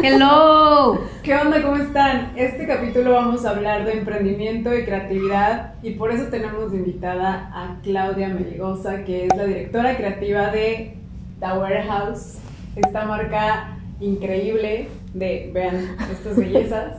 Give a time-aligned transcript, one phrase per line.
[0.00, 1.00] Hello.
[1.24, 1.60] ¿Qué onda?
[1.60, 2.32] ¿Cómo están?
[2.36, 7.80] Este capítulo vamos a hablar de emprendimiento y creatividad y por eso tenemos invitada a
[7.82, 10.94] Claudia Meligosa, que es la directora creativa de
[11.40, 12.38] The Warehouse,
[12.76, 16.98] esta marca increíble de, vean, estas bellezas.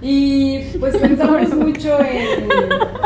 [0.00, 2.48] Y pues pensamos mucho en,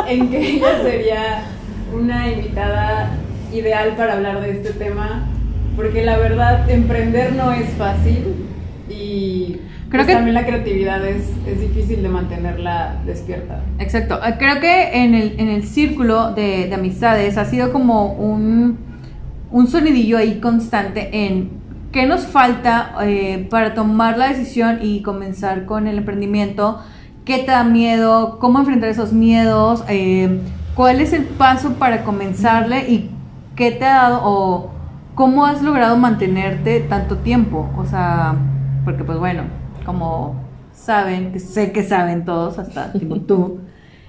[0.07, 1.45] en que ella sería
[1.93, 3.11] una invitada
[3.53, 5.29] ideal para hablar de este tema,
[5.75, 8.48] porque la verdad, emprender no es fácil
[8.91, 9.61] y
[9.91, 13.63] Creo pues, que- también la creatividad es, es difícil de mantenerla despierta.
[13.79, 14.19] Exacto.
[14.25, 18.79] Eh, Creo que en el, en el círculo de, de amistades ha sido como un,
[19.51, 21.51] un sonidillo ahí constante en
[21.93, 26.81] qué nos falta eh, para tomar la decisión y comenzar con el emprendimiento,
[27.25, 30.39] qué te da miedo, cómo enfrentar esos miedos, eh,
[30.75, 33.11] cuál es el paso para comenzarle y
[33.57, 34.71] qué te ha dado o
[35.15, 37.71] cómo has logrado mantenerte tanto tiempo.
[37.79, 38.35] O sea,
[38.89, 39.43] porque pues bueno,
[39.85, 40.35] como
[40.73, 43.59] saben, que sé que saben todos, hasta tipo tú,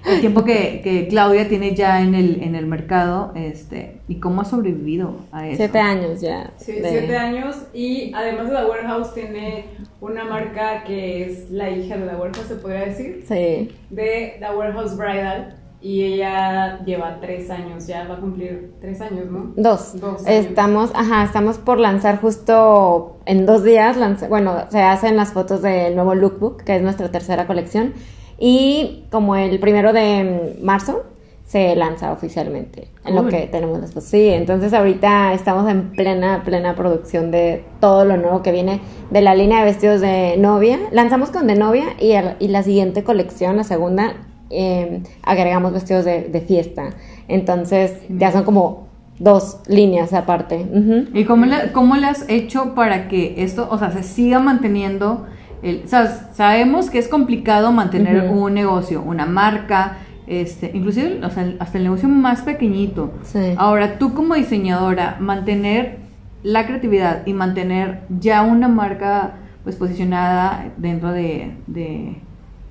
[0.06, 4.40] el tiempo que, que Claudia tiene ya en el, en el mercado, este, y cómo
[4.40, 5.58] ha sobrevivido a eso.
[5.58, 6.50] Siete años ya.
[6.56, 9.66] Sí, de- siete años y además de The Warehouse tiene
[10.00, 13.70] una marca que es la hija de The Warehouse, se podría decir, Sí.
[13.90, 19.26] de The Warehouse Bridal y ella lleva tres años, ya va a cumplir tres años,
[19.30, 19.52] ¿no?
[19.56, 19.98] Dos.
[20.00, 20.46] Dos años.
[20.46, 23.96] Estamos, ajá, estamos por lanzar justo en dos días.
[23.96, 27.94] lanza- bueno, se hacen las fotos del nuevo lookbook, que es nuestra tercera colección.
[28.38, 31.04] Y como el primero de marzo
[31.44, 34.04] se lanza oficialmente en lo que tenemos las fotos.
[34.08, 39.20] Sí, entonces ahorita estamos en plena, plena producción de todo lo nuevo que viene de
[39.20, 40.78] la línea de vestidos de novia.
[40.92, 44.14] Lanzamos con de novia y, el- y la siguiente colección, la segunda,
[44.50, 46.90] eh, agregamos vestidos de, de fiesta.
[47.28, 48.88] Entonces ya son como
[49.20, 50.66] dos líneas aparte.
[51.14, 55.26] ¿Y cómo le, cómo le has hecho para que esto, o sea, se siga manteniendo?
[55.62, 61.30] El, o sea, sabemos que es complicado mantener un negocio, una marca, este, inclusive o
[61.30, 63.12] sea, hasta el negocio más pequeñito.
[63.24, 63.54] Sí.
[63.58, 65.98] Ahora, tú como diseñadora, mantener
[66.42, 69.34] la creatividad y mantener ya una marca
[69.64, 72.16] pues posicionada dentro de, de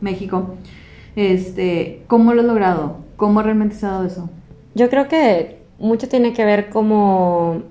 [0.02, 0.56] México,
[1.16, 2.98] este, ¿cómo lo has logrado?
[3.18, 4.30] ¿Cómo realmente se eso?
[4.76, 7.64] Yo creo que mucho tiene que ver como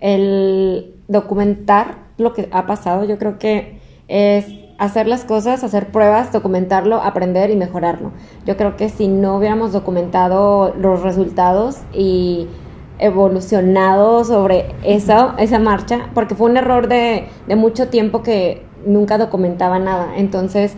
[0.00, 3.04] el documentar lo que ha pasado.
[3.04, 4.46] Yo creo que es
[4.78, 8.12] hacer las cosas, hacer pruebas, documentarlo, aprender y mejorarlo.
[8.44, 12.46] Yo creo que si no hubiéramos documentado los resultados y
[12.98, 19.18] evolucionado sobre esa, esa marcha, porque fue un error de, de mucho tiempo que nunca
[19.18, 20.16] documentaba nada.
[20.16, 20.76] Entonces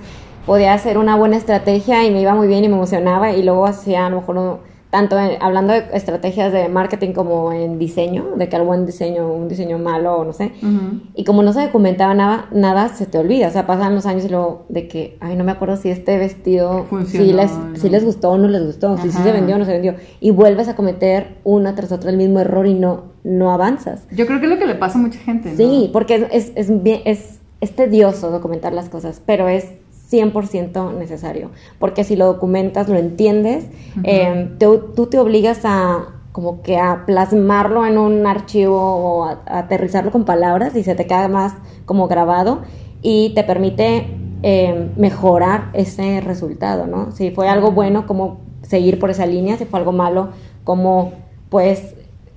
[0.48, 3.66] podía hacer una buena estrategia y me iba muy bien y me emocionaba y luego
[3.66, 4.58] hacía a lo mejor no-
[4.90, 9.30] tanto en- hablando de estrategias de marketing como en diseño, de que algo buen diseño,
[9.30, 10.52] un diseño malo o no sé.
[10.62, 11.00] Ujú.
[11.14, 13.48] Y como no se documentaba nada, nada se te olvida.
[13.48, 16.16] O sea, pasan los años y luego de que, ay, no me acuerdo si este
[16.16, 17.76] vestido Funcionó, si les, ¿no?
[17.76, 19.94] si les gustó o no les gustó, si se vendió o no se vendió.
[20.20, 24.06] Y vuelves a cometer una tras otra el mismo error y no, no avanzas.
[24.10, 25.56] Yo creo que es lo que le pasa a mucha gente, ¿no?
[25.58, 29.66] Sí, porque es, es, es, bien- es, es tedioso documentar las cosas, pero es
[30.10, 31.50] 100% necesario.
[31.78, 33.66] Porque si lo documentas, lo entiendes,
[34.04, 39.40] eh, te- tú te obligas a como que a plasmarlo en un archivo o a,
[39.46, 41.54] a aterrizarlo con palabras y se te queda más
[41.84, 42.60] como grabado
[43.02, 44.06] y te permite
[44.44, 47.10] eh, mejorar ese resultado, ¿no?
[47.12, 50.28] Si fue algo bueno, como seguir por esa línea, si fue algo malo,
[50.64, 51.12] como
[51.48, 51.94] pues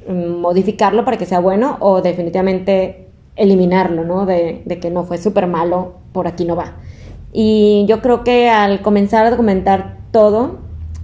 [0.10, 4.26] modificarlo para que sea bueno o definitivamente eliminarlo, ¿no?
[4.26, 6.76] De, de que no fue súper malo, por aquí no va.
[7.34, 10.60] Y yo creo que al comenzar a documentar todo,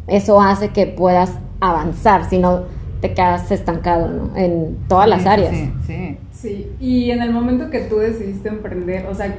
[0.08, 2.64] eso hace que puedas avanzar, si no
[3.02, 4.36] te quedas estancado, ¿no?
[4.36, 5.56] En todas las Sí, áreas.
[5.56, 6.18] Sí, sí.
[6.32, 9.36] Sí, y en el momento que tú decidiste emprender, o sea,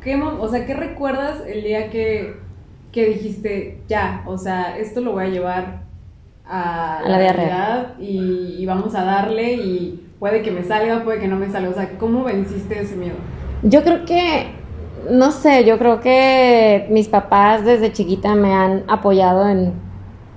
[0.00, 2.34] ¿qué, o sea, ¿qué recuerdas el día que,
[2.92, 5.82] que dijiste, ya, o sea, esto lo voy a llevar
[6.46, 7.34] a, A la vida real.
[7.34, 11.50] realidad y, y vamos a darle y puede que me salga, puede que no me
[11.50, 13.16] salga, o sea, ¿cómo venciste ese miedo?
[13.62, 14.59] Yo creo que,
[15.08, 19.72] no sé, yo creo que mis papás desde chiquita me han apoyado en,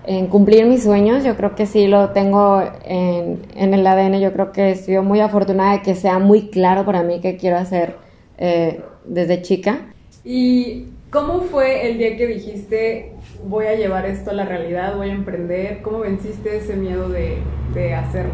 [0.05, 1.23] en cumplir mis sueños.
[1.23, 4.19] Yo creo que sí lo tengo en, en el ADN.
[4.19, 7.37] Yo creo que he sido muy afortunada de que sea muy claro para mí qué
[7.37, 7.97] quiero hacer
[8.37, 9.81] eh, desde chica.
[10.23, 13.13] ¿Y cómo fue el día que dijiste,
[13.45, 15.81] voy a llevar esto a la realidad, voy a emprender?
[15.81, 17.37] ¿Cómo venciste ese miedo de,
[17.73, 18.33] de hacerlo?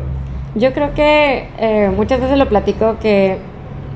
[0.56, 3.38] Yo creo que eh, muchas veces lo platico que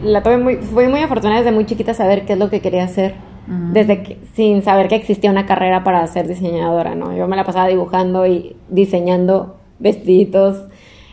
[0.04, 2.84] la tuve muy, fui muy afortunada desde muy chiquita saber qué es lo que quería
[2.84, 3.16] hacer.
[3.46, 7.14] Desde que, sin saber que existía una carrera para ser diseñadora, ¿no?
[7.14, 10.64] Yo me la pasaba dibujando y diseñando vestiditos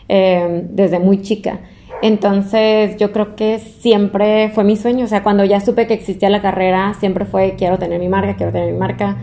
[0.08, 1.58] eh, desde muy chica.
[2.02, 6.30] Entonces yo creo que siempre fue mi sueño, o sea, cuando ya supe que existía
[6.30, 9.16] la carrera, siempre fue quiero tener mi marca, quiero tener mi marca,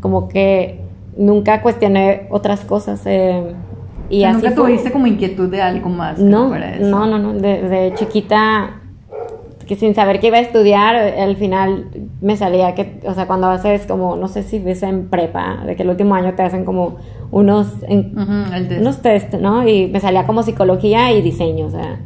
[0.00, 0.80] como que
[1.16, 3.02] nunca cuestioné otras cosas.
[3.04, 3.54] Eh,
[4.08, 4.70] y O sea, así nunca fue.
[4.70, 6.18] tuviste como inquietud de algo más.
[6.18, 6.24] que
[6.80, 7.38] No, no, no, no.
[7.38, 8.80] De, de chiquita,
[9.66, 11.86] que sin saber que iba a estudiar, al final
[12.20, 15.76] me salía que, o sea, cuando haces como, no sé si ves en prepa, de
[15.76, 16.96] que el último año te hacen como
[17.30, 18.14] unos, en-
[18.68, 18.80] test.
[18.80, 19.68] unos test, ¿no?
[19.68, 21.98] Y me salía como psicología y diseño, o sea,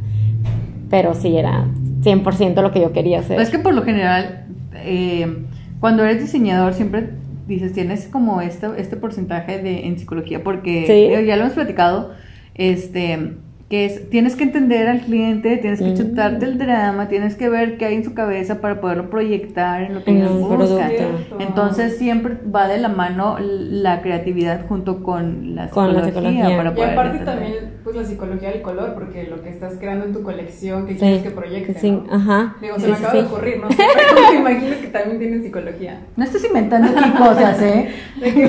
[0.89, 1.67] pero sí era
[2.03, 3.39] 100% lo que yo quería hacer.
[3.41, 5.45] Es que por lo general, eh,
[5.81, 7.11] cuando eres diseñador, siempre
[7.47, 11.27] dices, tienes como este, este porcentaje de, en psicología, porque Sí.
[11.27, 12.13] ya lo hemos platicado,
[12.55, 13.35] este,
[13.71, 15.95] que es, tienes que entender al cliente, tienes que Mm.
[15.97, 19.95] chutarte el drama, tienes que ver qué hay en su cabeza para poderlo proyectar en
[19.95, 20.91] lo que En ellos buscan.
[21.39, 26.71] Entonces siempre va de la mano la creatividad junto con la Con la psicología, para
[26.73, 27.25] Y poder aparte entender.
[27.45, 30.95] también, pues la psicología del color, porque lo que estás creando en tu colección, que
[30.95, 32.07] Sí, quieres que proyecte, sí, ¿no?
[32.11, 32.57] ajá.
[32.61, 33.69] Digo, se Sí, me sí, acaba de ocurrir, no
[34.33, 36.01] me imagino que también tienen psicología.
[36.17, 37.89] No estés inventando aquí cosas, ¿eh?
[38.21, 38.45] De que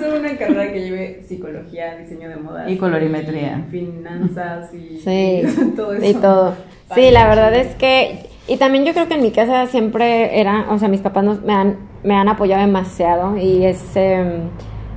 [0.00, 2.70] ser una carrera que lleve psicología, diseño de moda.
[2.70, 3.62] Y colorimetría.
[3.70, 6.06] Finanzas y, Sí, y todo eso.
[6.06, 6.54] y todo.
[6.94, 10.66] Sí, la verdad es que, y también yo creo que en mi casa siempre era,
[10.70, 14.48] o sea, mis papás nos- me, han, me han apoyado demasiado y es, em,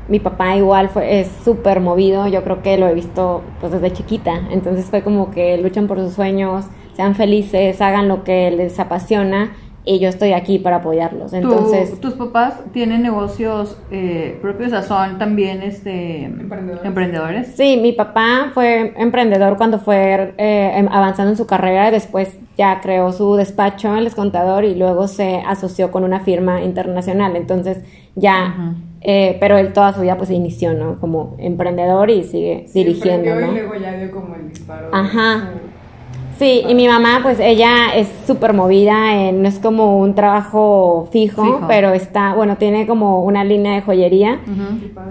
[0.07, 3.91] mi papá igual fue, es súper movido, yo creo que lo he visto pues desde
[3.91, 6.65] chiquita, entonces fue como que luchan por sus sueños,
[6.95, 9.51] sean felices, hagan lo que les apasiona
[9.91, 11.33] y yo estoy aquí para apoyarlos.
[11.33, 16.86] Entonces, tus papás tienen negocios eh, propios, o sea, son también este Emprendedores.
[16.86, 17.47] emprendedores.
[17.56, 22.38] Sí, mi papá fue emprendedor cuando fue eh, em- avanzando en su carrera y después
[22.56, 27.35] ya creó su despacho, él es contador y luego se asoció con una firma internacional.
[27.35, 27.80] Entonces
[28.15, 31.00] ya, eh, pero él toda su vida pues inició, ¿no?
[31.00, 33.47] Como emprendedor y sigue Sí, dirigiendo, ¿no?
[33.53, 34.92] Y luego ya dio como el disparo.
[34.92, 35.39] de Ajá.
[35.53, 35.78] su-
[36.39, 41.09] Sí, y mi mamá, pues ella es súper movida, en- no es como un trabajo
[41.12, 41.65] fijo, Fijo.
[41.68, 44.39] pero está, bueno, tiene como una línea de joyería,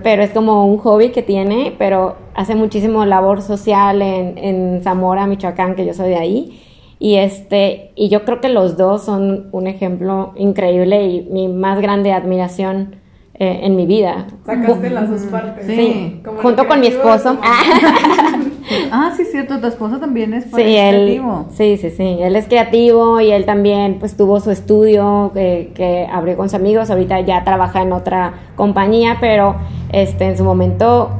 [0.02, 5.26] pero es como un hobby que tiene, pero hace muchísimo labor social en, en Zamora,
[5.26, 6.62] Michoacán, que yo soy de ahí.
[6.98, 11.78] Y este, y yo creo que los dos son un ejemplo increíble y mi más
[11.80, 12.96] grande admiración
[13.34, 14.26] eh, en mi vida.
[14.44, 15.64] Sacaste las dos partes.
[15.66, 16.22] Sí.
[16.24, 17.36] Como Junto con mi esposo.
[17.36, 17.42] como-
[18.90, 21.46] Ah, sí, es cierto, tu esposo también es Sí, es él, creativo.
[21.50, 26.06] sí, sí, sí, él es creativo y él también pues tuvo su estudio que, que
[26.10, 29.56] abrió con sus amigos, ahorita ya trabaja en otra compañía, pero
[29.92, 31.10] este en su momento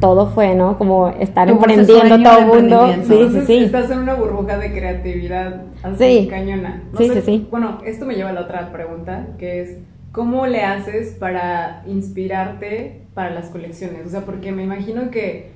[0.00, 0.78] todo fue, ¿no?
[0.78, 2.94] Como estar ese emprendiendo todo el mundo.
[3.06, 3.56] Sí, sí, sí.
[3.64, 6.26] estás en una burbuja de creatividad así Sí.
[6.28, 6.84] cañona.
[6.92, 7.48] No Sí, sé- sí, sí.
[7.50, 9.76] Bueno, esto me lleva a la otra pregunta, que es
[10.12, 14.06] ¿cómo le haces para inspirarte para las colecciones?
[14.06, 15.52] O sea, porque me imagino que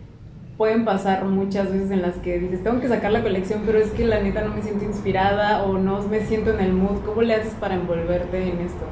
[0.57, 3.91] pueden pasar muchas veces en las que dices, tengo que sacar la colección, pero es
[3.91, 7.01] que la neta no me siento inspirada o no me siento en el mood.
[7.05, 8.85] ¿Cómo le haces para envolverte en esto?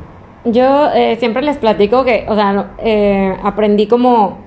[0.44, 4.38] Yo eh, siempre les platico que, o sea, eh, aprendí como,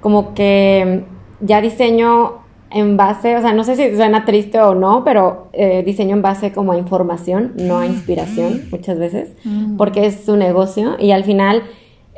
[0.00, 1.04] como que
[1.40, 2.38] ya diseño
[2.70, 6.22] en base, o sea, no sé si suena triste o no, pero eh, diseño en
[6.22, 9.76] base como a información, no a inspiración muchas veces, Mm.
[9.76, 11.62] porque es su negocio y al final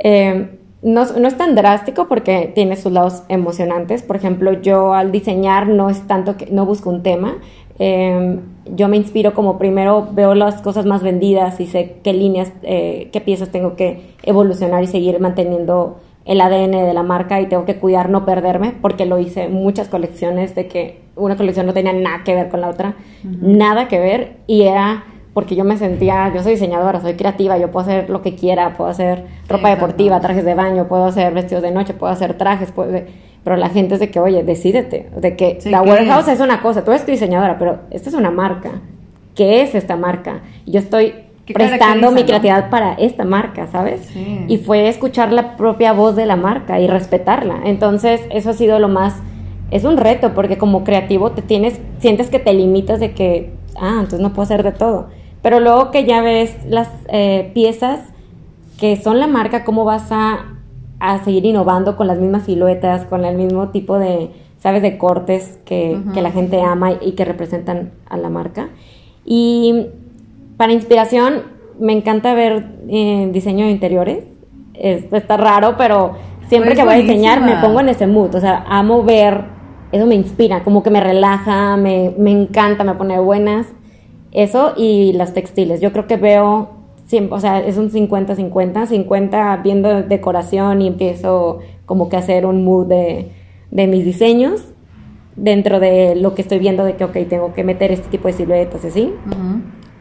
[0.03, 4.03] eh, no, no es tan drástico porque tiene sus lados emocionantes.
[4.03, 7.39] Por ejemplo, yo al diseñar no es tanto que no busco un tema.
[7.79, 8.39] eh,
[8.77, 13.09] yo me inspiro como primero veo las cosas más vendidas y sé qué líneas, eh,
[13.13, 17.65] qué piezas tengo que evolucionar y seguir manteniendo el ADN de la marca y tengo
[17.65, 21.73] que cuidar no perderme porque lo hice en muchas colecciones de que una colección no
[21.73, 25.77] tenía nada que ver con la otra, nada que ver y era porque yo me
[25.77, 29.71] sentía, yo soy diseñadora, soy creativa, yo puedo hacer lo que quiera, puedo hacer ropa
[29.71, 32.99] deportiva, trajes de baño, puedo hacer vestidos de noche, puedo hacer trajes, puedo-
[33.45, 36.35] pero la gente es de que, oye, decídete, de que Sí, la ¿qué warehouse es?
[36.35, 38.71] es una cosa, tú eres tu diseñadora, pero esta es una marca.
[39.35, 40.41] ¿Qué es esta marca?
[40.67, 41.15] Yo estoy
[41.47, 42.27] ¿Qué prestando mi no?
[42.27, 44.03] creatividad para esta marca, ¿sabes?
[44.13, 44.45] Sí.
[44.49, 47.61] Y fue escuchar la propia voz de la marca y respetarla.
[47.65, 49.15] Entonces, eso ha sido lo más
[49.71, 53.93] es un reto porque como creativo te tienes sientes que te limitas de que ah,
[54.01, 55.09] entonces no puedo hacer de todo.
[55.43, 58.01] Pero luego que ya ves las eh, piezas
[58.79, 60.57] que son la marca, cómo vas a,
[61.01, 65.59] a seguir innovando con las mismas siluetas, con el mismo tipo de, ¿sabes?, de cortes
[65.65, 68.69] que, que la gente ama y que representan a la marca.
[69.25, 69.87] Y
[70.57, 71.43] para inspiración,
[71.79, 74.25] me encanta ver eh, diseño de interiores.
[74.75, 76.13] Es- está raro, pero
[76.49, 78.35] siempre Pues que voy a diseñar me pongo en ese mood.
[78.35, 79.45] O sea, amo ver,
[79.93, 83.67] eso me inspira, como que me relaja, me, me encanta, me pone buenas.
[84.33, 85.81] Eso y las textiles.
[85.81, 86.71] Yo creo que veo,
[87.31, 92.65] o sea, es un 50-50, 50 viendo decoración y empiezo como que a hacer un
[92.65, 93.31] mood de,
[93.71, 94.63] de mis diseños.
[95.37, 98.35] dentro de lo que estoy viendo de que, ok, tengo que meter este tipo de
[98.35, 99.13] siluetas y así.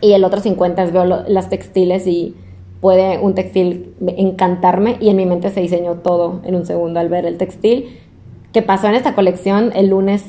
[0.02, 2.36] Y el otro 50 es veo lo- las textiles y
[2.82, 7.10] puede un textil encantarme y en mi mente se diseñó todo en un segundo al
[7.10, 7.86] ver el textil
[8.54, 10.26] que pasó en esta colección el lunes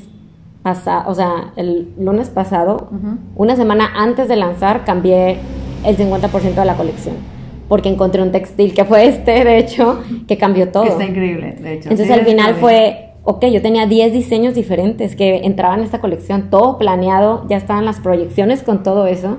[0.62, 3.16] pasado, o sea, el lunes pasado, Ujú.
[3.36, 5.38] una semana antes de lanzar cambié
[5.84, 7.14] el 50% de la colección
[7.70, 10.82] porque encontré un textil que fue este, de hecho, que cambió todo.
[10.82, 11.88] Está increíble, de hecho.
[11.88, 16.00] Entonces Sí, al final fue, ok, yo tenía 10 diseños diferentes que entraban en esta
[16.00, 19.36] colección, todo planeado, ya estaban las proyecciones con todo eso,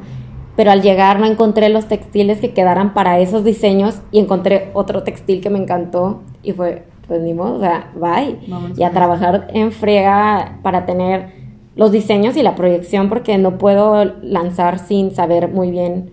[0.56, 5.04] pero al llegar no encontré los textiles que quedaran para esos diseños y encontré otro
[5.04, 8.38] textil que me encantó y fue, pues ni modo, o sea, bye.
[8.78, 11.34] Y a trabajar en friega para tener
[11.76, 16.12] los diseños y la proyección porque no puedo lanzar sin saber muy bien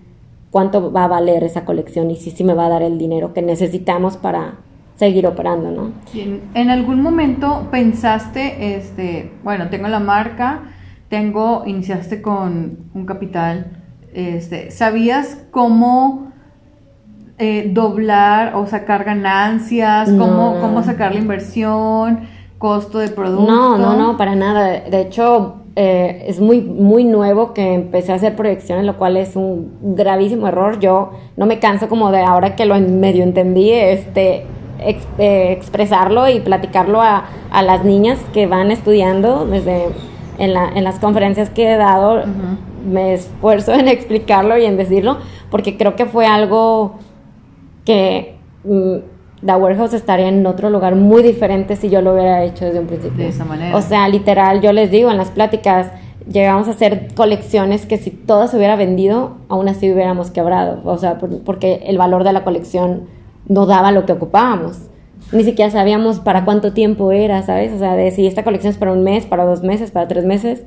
[0.50, 3.32] cuánto va a valer esa colección y si sí me va a dar el dinero
[3.32, 4.54] que necesitamos para
[4.96, 5.92] seguir operando, ¿no?
[6.54, 10.62] En algún momento pensaste, este, bueno, tengo la marca,
[11.08, 16.27] tengo, iniciaste con un capital, este, ¿sabías cómo
[17.38, 20.08] eh, doblar o sacar ganancias?
[20.08, 20.60] No, ¿Cómo.
[20.60, 22.20] ¿Cómo sacar la inversión?
[22.58, 23.50] ¿Costo de producto?
[23.50, 24.80] No, no, no, para nada.
[24.80, 29.36] De hecho, eh, es muy, muy nuevo que empecé a hacer proyecciones, lo cual es
[29.36, 30.80] un gravísimo error.
[30.80, 34.44] Yo no me canso como de ahora que lo medio entendí, este,
[34.80, 39.84] ex- eh, expresarlo y platicarlo a, a las niñas que van estudiando desde
[40.38, 42.24] en, la- en las conferencias que he dado.
[42.84, 45.18] Me esfuerzo en explicarlo y en decirlo,
[45.48, 46.94] porque creo que fue algo
[47.88, 52.66] que mm, The Warehouse estaría en otro lugar muy diferente si yo lo hubiera hecho
[52.66, 53.24] desde un principio.
[53.24, 53.74] De esa manera.
[53.74, 55.90] O sea, literal, yo les digo en las pláticas,
[56.30, 60.82] llegamos a hacer colecciones que si todas se hubiera vendido, aún así hubiéramos quebrado.
[60.84, 63.04] O sea, por- porque el valor de la colección
[63.46, 64.76] no daba lo que ocupábamos.
[65.32, 67.72] Ni siquiera sabíamos para cuánto tiempo era, ¿sabes?
[67.72, 70.26] O sea, de si esta colección es para un mes, para dos meses, para tres
[70.26, 70.62] meses,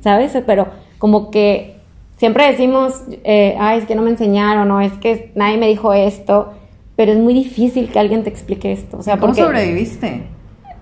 [0.00, 0.36] ¿sabes?
[0.44, 0.66] Pero
[0.98, 1.76] como que
[2.16, 5.92] siempre decimos, eh, ay, es que no me enseñaron, o es que nadie me dijo
[5.92, 6.52] esto,
[6.96, 8.98] pero es muy difícil que alguien te explique esto.
[8.98, 10.22] O sea, ¿Cómo porque sobreviviste?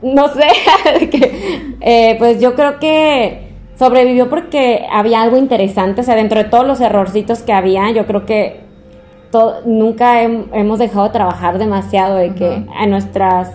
[0.03, 6.15] no sé, que, eh, pues yo creo que sobrevivió porque había algo interesante, o sea,
[6.17, 8.61] dentro de todos los errorcitos que había, yo creo que
[9.65, 12.71] nunca hem- hemos dejado de trabajar demasiado de que Ujú.
[12.77, 13.51] a nuestras...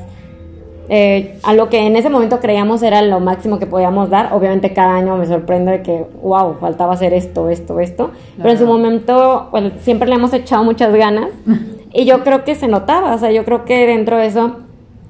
[0.90, 4.74] eh, a lo que en ese momento creíamos era lo máximo que podíamos dar, obviamente
[4.74, 8.66] cada año me sorprende de que, wow, faltaba hacer esto, esto, esto, pero en su
[8.66, 11.28] momento pues, siempre le hemos echado muchas ganas
[11.94, 14.68] y yo creo que se notaba, o sea, yo creo que dentro de eso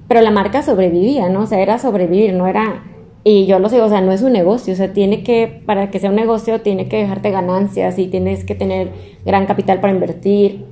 [0.08, 1.42] pero la marca sobrevivía, ¿no?
[1.42, 2.84] O sea, era sobrevivir, no era...
[3.24, 5.92] Y yo lo digo, o sea, no es un negocio, o sea, tiene que, para
[5.92, 8.92] que sea un negocio, tiene que dejarte ganancias y tienes que tener
[9.26, 10.66] gran capital para invertir.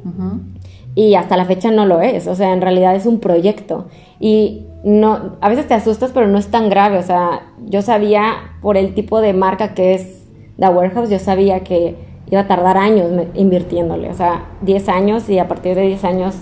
[0.94, 3.88] Y hasta la fecha no lo es, o sea, en realidad es un proyecto.
[4.22, 8.36] Y no, a veces te asustas, pero no es tan grave, o sea, yo sabía
[8.62, 10.26] por el tipo de marca que es
[10.58, 11.96] The Warehouse, yo sabía que
[12.30, 16.36] iba a tardar años invirtiéndole, o sea, 10 años y a partir de 10 años,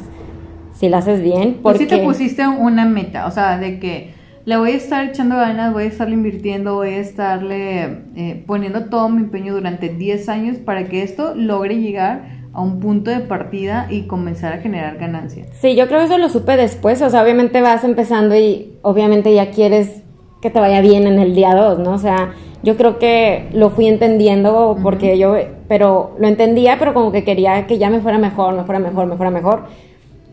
[0.74, 1.80] si lo haces bien, Pues porque...
[1.80, 4.14] sí te pusiste una meta, o sea, de que
[4.46, 7.84] le voy a estar echando ganas, voy a estarle invirtiendo, voy a estarle
[8.16, 12.80] eh, poniendo todo mi empeño durante 10 años para que esto logre llegar a un
[12.80, 15.48] punto de partida y comenzar a generar ganancias.
[15.60, 19.34] Sí, yo creo que eso lo supe después, o sea, obviamente vas empezando y obviamente
[19.34, 20.04] ya quieres
[20.42, 21.94] que te vaya bien en el día 2, ¿no?
[21.94, 22.34] O sea,
[22.64, 25.36] yo creo que lo fui entendiendo porque yo,
[25.68, 29.06] pero lo entendía, pero como que quería que ya me fuera mejor, me fuera mejor,
[29.06, 29.64] me fuera mejor.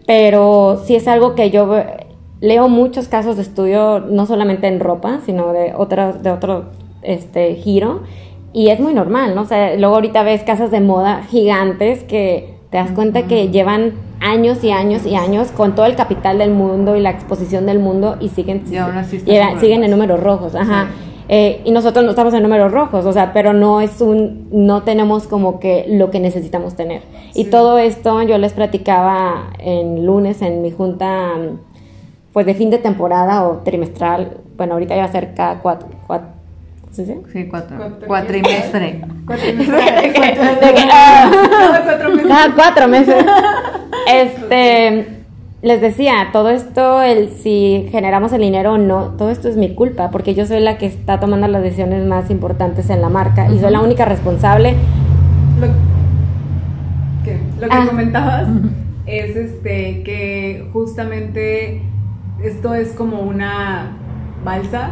[0.07, 1.85] Pero sí es algo que yo
[2.41, 6.67] leo muchos casos de estudio, no solamente en ropa, sino de otro, de otro
[7.03, 8.03] este, giro.
[8.53, 9.43] Y es muy normal, ¿no?
[9.43, 13.95] O sea, luego ahorita ves casas de moda gigantes que te das cuenta que llevan
[14.21, 17.81] años y años y años con todo el capital del mundo y la exposición del
[17.81, 18.63] mundo y siguen,
[19.57, 20.87] Y siguen en números rojos, ajá.
[20.89, 21.10] Sí.
[21.33, 24.83] Eh, y nosotros no estamos en números rojos, o sea, pero no es un, no
[24.83, 27.03] tenemos como que lo que necesitamos tener.
[27.35, 31.29] Y todo esto yo les platicaba en lunes en mi junta,
[32.33, 35.87] pues de fin de temporada o trimestral, bueno, ahorita ya va a ser cada cuatro,
[36.09, 36.27] cuatro
[36.91, 37.15] ¿sí, sí?
[37.33, 37.77] Sí, cuatro.
[37.77, 39.01] Cuatro- Cuatrimestre.
[39.25, 39.77] Cuatrimestre.
[40.67, 41.31] De que, ah,
[41.71, 42.27] Cada cuatro meses.
[42.29, 43.25] cada cuatro meses.
[44.13, 45.20] Este,
[45.63, 49.75] les decía, todo esto, el si generamos el dinero o no, todo esto es mi
[49.75, 53.51] culpa, porque yo soy la que está tomando las decisiones más importantes en la marca
[53.53, 54.75] y soy la única responsable.
[55.61, 55.67] Lo,
[57.25, 57.39] ¿qué?
[57.61, 57.85] Lo que Ah.
[57.87, 58.49] comentabas
[59.07, 61.83] es este que justamente
[62.43, 63.97] esto es como una
[64.45, 64.91] balsa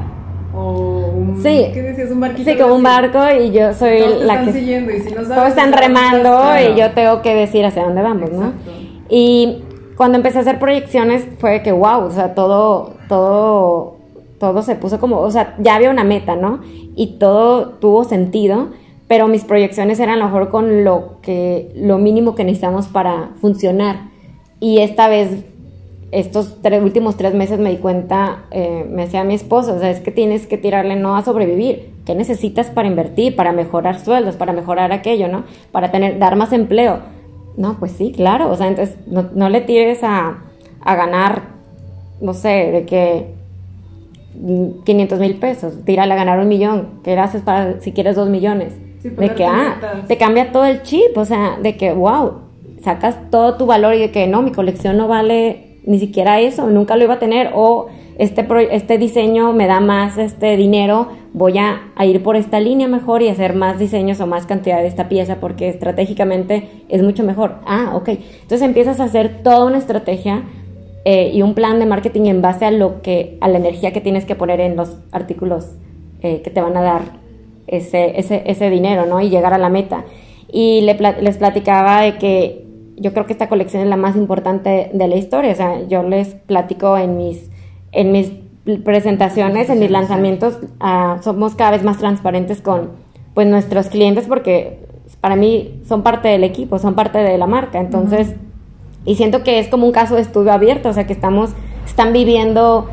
[0.55, 1.69] o un Sí.
[1.73, 2.11] ¿qué decías?
[2.11, 2.51] un barquito.
[2.51, 4.53] Sí, como un barco y yo soy Todos la están que...
[4.53, 6.77] siguiendo y si no sabes Todos están remando estás, y claro.
[6.79, 8.49] yo tengo que decir hacia dónde vamos, ¿no?
[8.49, 8.71] Exacto.
[9.09, 9.63] Y
[9.99, 13.99] cuando empecé a hacer proyecciones fue que wow, o sea, todo, todo
[14.39, 16.61] todo se puso como, o sea, ya había una meta, ¿no?
[16.95, 18.69] Y todo tuvo sentido,
[19.07, 23.31] pero mis proyecciones eran a lo mejor con lo que, lo mínimo que necesitamos para
[23.41, 24.11] funcionar.
[24.61, 25.45] Y esta vez,
[26.13, 29.91] estos tres, últimos tres meses me di cuenta, eh, me decía mi esposo, o sea,
[29.91, 34.37] es que tienes que tirarle no a sobrevivir, ¿qué necesitas para invertir, para mejorar sueldos,
[34.37, 35.45] para mejorar aquello, ¿no?
[35.73, 37.18] Para tener, dar más empleo.
[37.59, 40.45] No, pues sí, claro, o sea, entonces no, no le tires a,
[40.81, 41.43] a ganar,
[42.21, 43.35] no sé, de que
[44.85, 48.75] 500 mil pesos, tírale a ganar un millón, ¿qué haces para si quieres dos millones?
[49.03, 50.07] Sí, de que, ah, metas.
[50.07, 52.43] te cambia todo el chip, o sea, de que, wow,
[52.85, 56.71] sacas todo tu valor y de que no, mi colección no vale ni siquiera eso,
[56.71, 57.89] nunca lo iba a tener, o
[58.19, 62.61] este, pro- este diseño me da más este dinero, voy a, a ir por esta
[62.61, 67.03] línea mejor y hacer más diseños o más cantidad de esta pieza porque estratégicamente es
[67.03, 67.57] mucho mejor.
[67.65, 68.09] Ah, ok.
[68.09, 70.43] Entonces empiezas a hacer toda una estrategia
[71.05, 74.01] eh, y un plan de marketing en base a lo que, a la energía que
[74.01, 75.77] tienes que poner en los artículos
[76.21, 77.03] eh, que te van a dar
[77.69, 79.21] ese, ese, ese dinero, ¿no?
[79.21, 80.05] Y llegar a la meta.
[80.51, 82.65] Y le les platicaba de que
[82.97, 85.53] yo creo que esta colección es la más importante de la historia.
[85.53, 87.51] O sea, yo les platico en mis,
[87.93, 88.31] en mis
[88.85, 92.91] presentaciones, en mis lanzamientos, ah, somos cada vez más transparentes con
[93.35, 94.81] pues nuestros clientes porque
[95.21, 97.81] para mí son parte del equipo, son parte de la marca.
[97.81, 98.35] Entonces,
[99.05, 101.51] y siento que es como un caso de estudio abierto, o sea, que estamos,
[101.87, 102.87] están viviendo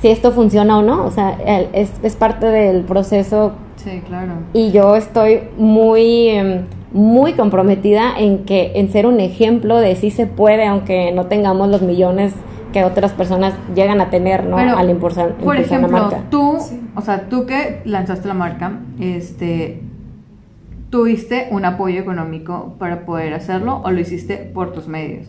[0.00, 1.04] si esto funciona o no.
[1.06, 4.32] O sea, el- es, es parte del proceso Sí, claro.
[4.52, 10.10] y yo estoy muy em, muy comprometida en que en ser un ejemplo de si
[10.10, 12.32] se puede aunque no tengamos los millones
[12.74, 16.22] que otras personas llegan a tener no Pero, al impulsar, por impulsar ejemplo, una marca
[16.28, 16.80] tú, Sí.
[16.96, 19.80] o sea, tú que lanzaste la marca, este,
[20.90, 25.28] ¿tuviste un apoyo económico para poder hacerlo o lo hiciste por tus medios?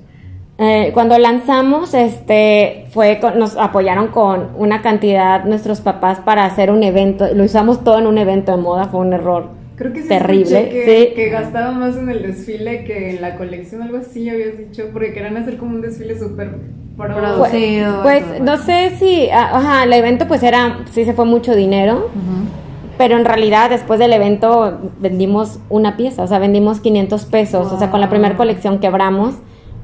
[0.57, 6.71] Eh, cuando lanzamos, este, fue con- nos apoyaron con una cantidad nuestros papás para hacer
[6.71, 7.27] un evento.
[7.33, 10.69] Lo usamos todo en un evento de moda, fue un error Creo que sí terrible.
[10.69, 11.13] que, sí.
[11.15, 15.11] que gastaban más en el desfile que en la colección, algo así habías dicho, porque
[15.13, 16.51] querían hacer como un desfile súper.
[16.97, 18.01] Producido.
[18.03, 21.53] Pues, pues, no sé si, ah, ajá, el evento pues era, sí se fue mucho
[21.55, 22.09] dinero,
[22.97, 27.77] pero en realidad después del evento vendimos una pieza, o sea, vendimos 500 pesos, o
[27.77, 29.35] sea, con la primera colección quebramos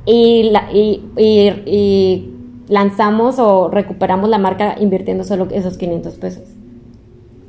[0.06, 2.34] y, la- y, y- y
[2.70, 6.44] lanzamos o recuperamos la marca invirtiendo solo esos 500 pesos.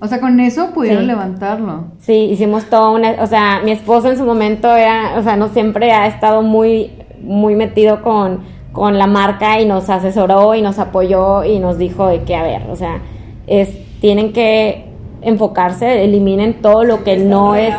[0.00, 1.06] O sea, con eso pudieron Sí.
[1.06, 1.84] levantarlo.
[2.00, 5.48] Sí, hicimos todo una, o sea, mi esposo en su momento era, o sea, no
[5.50, 6.90] siempre ha estado muy,
[7.22, 8.40] muy metido con,
[8.72, 12.42] con la marca y nos asesoró y nos apoyó y nos dijo de que, a
[12.42, 13.00] ver, o sea,
[13.46, 14.86] es, tienen que
[15.20, 17.74] enfocarse, eliminen todo lo que no es,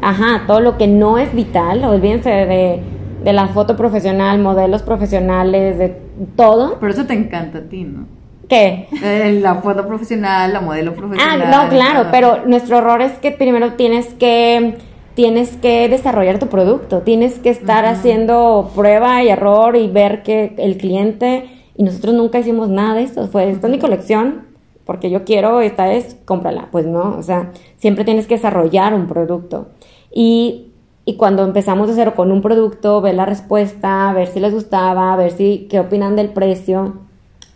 [0.00, 2.80] ajá, todo lo que no es vital, olvídense de,
[3.24, 5.96] de la foto profesional, modelos profesionales, de
[6.36, 6.78] todo.
[6.80, 8.06] Pero eso te encanta a ti, ¿no?
[8.48, 8.88] ¿Qué?
[9.02, 11.50] Eh, La foto profesional, la modelo Ah, profesional.
[11.50, 12.10] no, claro, todo.
[12.10, 14.78] pero nuestro error es que primero tienes que
[15.18, 20.54] tienes que desarrollar tu producto, tienes que estar haciendo prueba y error y ver que
[20.58, 24.46] el cliente y nosotros nunca hicimos nada de esto, fue esta es mi colección
[24.84, 29.08] porque yo quiero esta es cómprala, pues no, o sea, siempre tienes que desarrollar un
[29.08, 29.66] producto.
[30.12, 30.66] Y
[31.04, 35.16] y cuando empezamos de cero con un producto, ver la respuesta, ver si les gustaba,
[35.16, 36.94] ver si qué opinan del precio,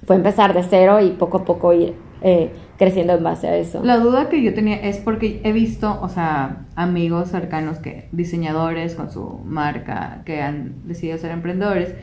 [0.05, 3.83] fue empezar de cero y poco a poco ir eh, creciendo en base a eso.
[3.85, 8.95] La duda que yo tenía es porque he visto, o sea, amigos cercanos que diseñadores
[8.95, 11.95] con su marca que han decidido ser emprendedores.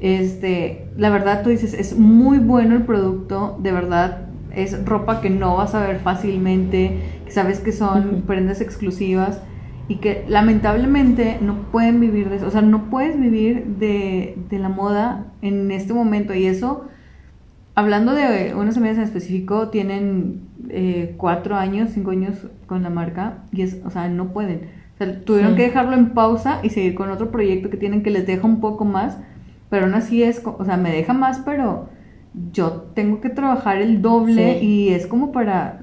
[0.00, 5.30] Este, la verdad tú dices, es muy bueno el producto, de verdad es ropa que
[5.30, 9.40] no vas a ver fácilmente, que sabes que son prendas exclusivas
[9.88, 14.58] y que lamentablemente no pueden vivir de eso, o sea, no puedes vivir de, de
[14.58, 16.86] la moda en este momento y eso
[17.76, 23.38] Hablando de unas amigas en específico, tienen eh, cuatro años, cinco años con la marca
[23.52, 24.60] y es, o sea, no pueden.
[24.94, 25.56] O sea, tuvieron Sí.
[25.56, 28.60] que dejarlo en pausa y seguir con otro proyecto que tienen que les deja un
[28.60, 29.18] poco más,
[29.70, 31.88] pero aún así es, o sea, me deja más, pero
[32.52, 34.66] yo tengo que trabajar el doble Sí.
[34.66, 35.80] y es como para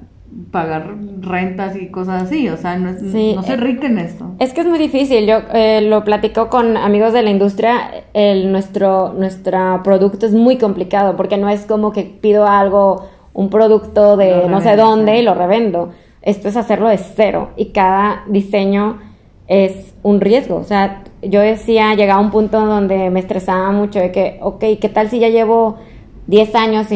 [0.51, 3.99] pagar rentas y cosas así, o sea, no, es, Sí, no se eh, rica en
[3.99, 4.31] esto.
[4.39, 8.51] Es que es muy difícil, yo eh, lo platico con amigos de la industria, el,
[8.51, 14.17] nuestro, nuestro producto es muy complicado porque no es como que pido algo, un producto
[14.17, 15.91] de no sé dónde y lo revendo.
[16.21, 18.99] Esto es hacerlo de cero y cada diseño
[19.47, 20.57] es un riesgo.
[20.57, 24.59] O sea, yo decía, llegaba a un punto donde me estresaba mucho de que, ok,
[24.79, 25.77] ¿qué tal si ya llevo
[26.31, 26.87] 10 años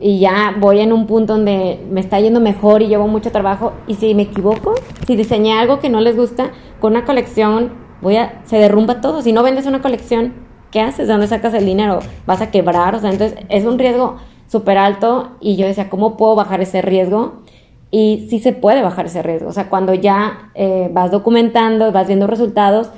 [0.00, 3.72] y, ya voy en un punto donde me está yendo mejor y llevo mucho trabajo?
[3.88, 8.18] Y si me equivoco, si diseñé algo que no les gusta, con una colección voy
[8.18, 9.20] a, se derrumba todo.
[9.20, 10.34] Si no vendes una colección,
[10.70, 11.08] ¿qué haces?
[11.08, 11.98] ¿De dónde sacas el dinero?
[12.24, 12.94] ¿Vas a quebrar?
[12.94, 16.80] O sea, entonces es un riesgo súper alto y yo decía, ¿cómo puedo bajar ese
[16.80, 17.42] riesgo?
[17.90, 19.48] Y sí se puede bajar ese riesgo.
[19.48, 22.90] O sea, cuando ya eh, vas documentando, vas viendo resultados,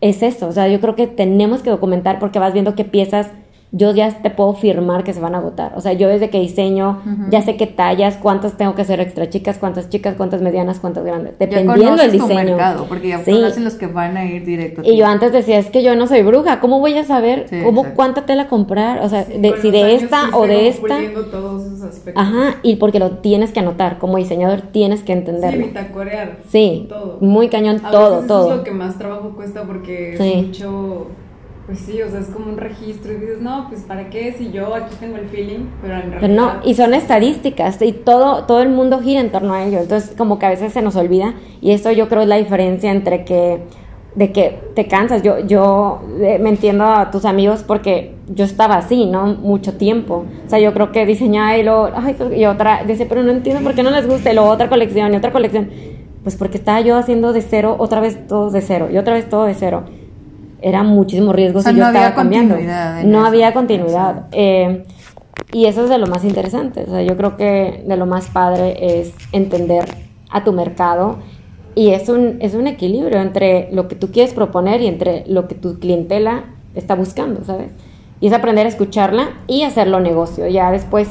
[0.00, 0.48] es eso.
[0.48, 3.30] O sea, yo creo que tenemos que documentar porque vas viendo qué piezas
[3.76, 5.72] yo ya te puedo firmar que se van a agotar.
[5.76, 9.28] O sea, yo desde que diseño, ya sé qué tallas, cuántas tengo que hacer extra
[9.28, 11.36] chicas, cuántas chicas, cuántas medianas, cuántas grandes.
[11.40, 12.28] Dependiendo del diseño.
[12.28, 13.32] Tu mercado, porque ya sí.
[13.32, 14.82] conocen los que van a ir directo.
[14.84, 17.94] Y yo antes decía, es que yo no soy bruja, ¿cómo voy a saber cómo
[17.94, 19.00] cuánta tela comprar?
[19.00, 20.96] O sea, de, si de esta o de esta.
[21.32, 22.22] Todos esos aspectos.
[22.22, 25.66] Ajá, y porque lo tienes que anotar, como diseñador tienes que entenderlo.
[25.66, 26.38] Sí, corear.
[26.48, 27.18] Sí, todo.
[27.20, 28.52] muy cañón, todo, todo.
[28.52, 31.08] es lo que más trabajo cuesta porque es mucho
[31.66, 34.34] pues sí, o sea, es como un registro y dices, no, pues ¿para qué?
[34.36, 36.20] Si yo aquí tengo el feeling, pero en realidad...
[36.20, 39.78] Pero no, y son estadísticas y todo, todo el mundo gira en torno a ello,
[39.78, 42.90] entonces como que a veces se nos olvida y esto yo creo es la diferencia
[42.90, 43.62] entre que
[44.14, 45.22] de que te cansas.
[45.22, 49.26] Yo, yo eh, me entiendo a tus amigos porque yo estaba así, ¿no?
[49.26, 50.24] Mucho tiempo.
[50.46, 53.62] O sea, yo creo que diseñaba y luego, ay, y otra, dice, pero no entiendo
[53.62, 55.68] por qué no les gusta, y luego otra colección y otra colección.
[56.22, 59.28] Pues porque estaba yo haciendo de cero, otra vez todo de cero, y otra vez
[59.28, 59.82] todo de cero
[60.64, 62.56] era muchísimo riesgo si yo estaba cambiando.
[63.04, 64.28] No había continuidad.
[64.32, 64.84] Eh,
[65.52, 66.84] y eso es de lo más interesante.
[66.84, 69.84] O sea, yo creo que de lo más padre es entender
[70.30, 71.18] a tu mercado
[71.74, 75.48] y es un, es un equilibrio entre lo que tú quieres proponer y entre lo
[75.48, 77.70] que tu clientela está buscando, ¿sabes?
[78.20, 80.48] Y es aprender a escucharla y hacerlo negocio.
[80.48, 81.10] Ya después,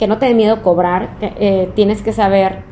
[0.00, 2.64] que no te dé miedo cobrar, eh, tienes que saber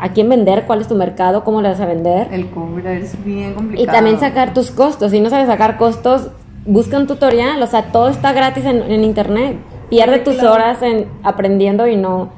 [0.00, 2.28] a quién vender, cuál es tu mercado, cómo le vas a vender.
[2.32, 3.84] El cobrar es bien complicado.
[3.84, 5.10] Y también sacar tus costos.
[5.10, 6.30] Si no sabes sacar costos,
[6.64, 7.62] busca un tutorial.
[7.62, 9.56] O sea, todo está gratis en, internet.
[9.90, 12.32] Pierde tus horas en aprendiendo y no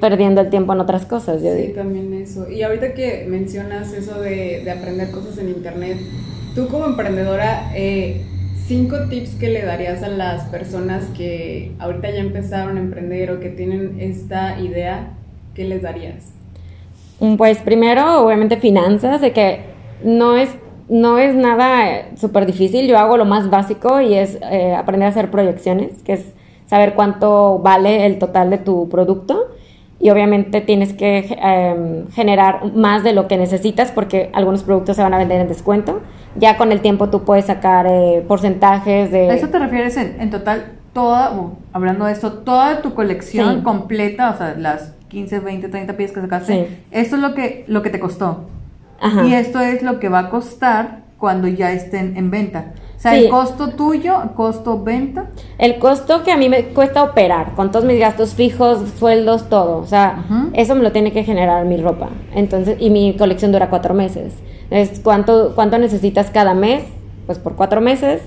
[0.00, 1.42] perdiendo el tiempo en otras cosas.
[1.42, 2.50] Yo sí, también eso.
[2.50, 5.96] Y ahorita que mencionas eso de, aprender cosas en internet,
[6.56, 8.22] tú como emprendedora, eh,
[8.66, 13.38] cinco tips que le darías a las personas que ahorita ya empezaron a emprender o
[13.38, 15.12] que tienen esta idea,
[15.54, 16.39] ¿qué les darías?
[17.36, 19.60] Pues primero, obviamente finanzas, de que
[20.02, 20.50] no es,
[20.88, 25.10] no es nada súper difícil, yo hago lo más básico y es eh, aprender a
[25.10, 26.24] hacer proyecciones, que es
[26.66, 29.48] saber cuánto vale el total de tu producto.
[30.02, 35.02] Y obviamente tienes que em, generar más de lo que necesitas porque algunos productos se
[35.02, 36.00] van a vender en descuento.
[36.36, 39.28] Ya con el tiempo tú puedes sacar eh, porcentajes de...
[39.28, 41.32] ¿A eso te refieres en, total toda,
[41.74, 46.20] hablando de esto, toda tu colección completa, o sea, las 15, 20, 30 pies que
[46.20, 48.46] sacaste, esto es lo que, lo que te costó.
[49.26, 52.72] Y esto es lo que va a costar cuando ya estén en venta.
[52.96, 55.30] O sea, el costo tuyo, costo venta.
[55.56, 59.78] El costo que a mí me cuesta operar, con todos mis gastos fijos, sueldos, todo.
[59.78, 62.10] O sea, eso me lo tiene que generar mi ropa.
[62.34, 64.34] Entonces, y mi colección dura cuatro meses.
[64.70, 66.84] Entonces, ¿cuánto, cuánto necesitas cada mes?
[67.26, 68.20] Pues por cuatro meses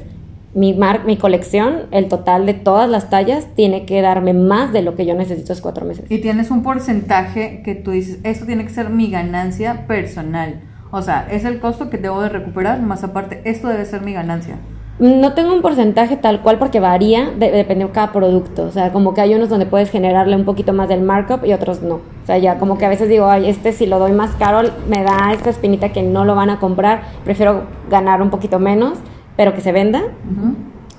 [0.54, 4.82] mi, mar, mi colección, el total de todas las tallas, tiene que darme más de
[4.82, 6.06] lo que yo necesito esos cuatro meses.
[6.10, 10.62] Y tienes un porcentaje que tú dices, esto tiene que ser mi ganancia personal.
[10.92, 14.14] O sea, es el costo que debo de recuperar, más aparte, esto debe ser mi
[14.14, 14.58] ganancia.
[15.00, 18.66] No tengo un porcentaje tal cual porque varía de, dependiendo de cada producto.
[18.66, 21.54] O sea, como que hay unos donde puedes generarle un poquito más del markup y
[21.54, 21.96] otros no.
[21.96, 24.70] O sea, ya como que a veces digo, ay, este si lo doy más caro
[24.88, 27.02] me da esta espinita que no lo van a comprar.
[27.24, 29.00] Prefiero ganar un poquito menos
[29.36, 30.04] pero que se venda.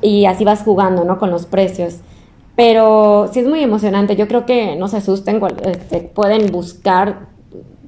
[0.01, 1.19] Y así vas jugando, ¿no?
[1.19, 2.01] Con los precios.
[2.57, 4.17] Pero sí es muy emocionante.
[4.17, 7.27] Yo creo que no se asusten, este, pueden buscar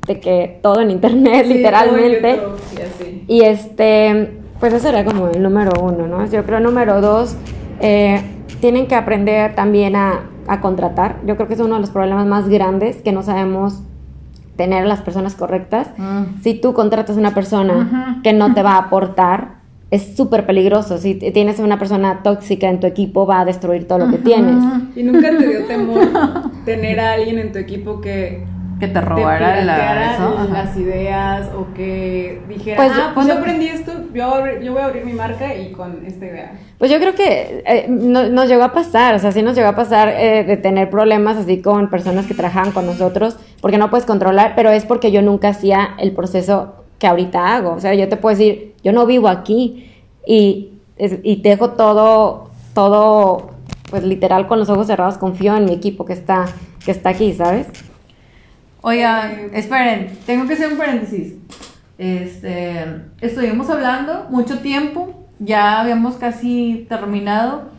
[0.07, 2.41] de que todo en internet, literalmente.
[3.27, 6.27] y, este, pues eso era como el número uno, ¿no?
[6.27, 7.37] Yo creo número dos,
[7.81, 8.23] eh,
[8.61, 11.17] tienen que aprender también a, a, contratar.
[11.27, 13.83] Yo creo que es uno de los problemas más grandes que no sabemos
[14.57, 15.89] tener las personas correctas.
[15.97, 16.41] Mm.
[16.43, 19.56] Si tú contratas a una persona que no te va a aportar,
[19.91, 20.99] es súper peligroso.
[20.99, 24.57] Si tienes una persona tóxica en tu equipo, va a destruir todo lo que tienes.
[24.97, 26.09] ¿Y nunca te dio temor
[26.65, 28.45] tener a alguien en tu equipo que
[28.79, 34.29] que te robara las ideas o que dijera, pues, ah, pues yo aprendí esto, yo,
[34.73, 36.53] voy a abrir mi marca y con esta idea.
[36.79, 39.77] Pues yo creo que eh, nos llegó a pasar, o sea, sí nos llegó a
[39.77, 44.05] pasar eh, de tener problemas así con personas que trabajaban con nosotros, porque no puedes
[44.05, 47.73] controlar, pero es porque yo nunca hacía el proceso que ahorita hago.
[47.73, 49.91] O sea, yo te puedo decir, yo no vivo aquí
[50.27, 53.51] y, y dejo todo, todo,
[53.91, 56.47] pues literal con los ojos cerrados, confío en mi equipo que está,
[56.85, 57.67] que está aquí, ¿sabes?
[58.83, 61.35] Oigan, esperen, tengo que hacer un paréntesis.
[61.99, 62.85] Este,
[63.21, 67.71] estuvimos hablando mucho tiempo, ya habíamos casi terminado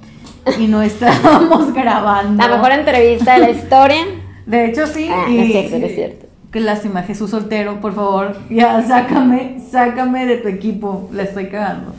[0.59, 2.45] y no estábamos grabando.
[2.45, 4.03] La mejor entrevista de la historia.
[4.45, 5.07] De hecho, sí.
[5.11, 6.26] Ah, es cierto, es cierto.
[6.51, 11.93] Qué lástima, Jesús soltero, por favor, ya sácame, sácame de tu equipo, la estoy cagando.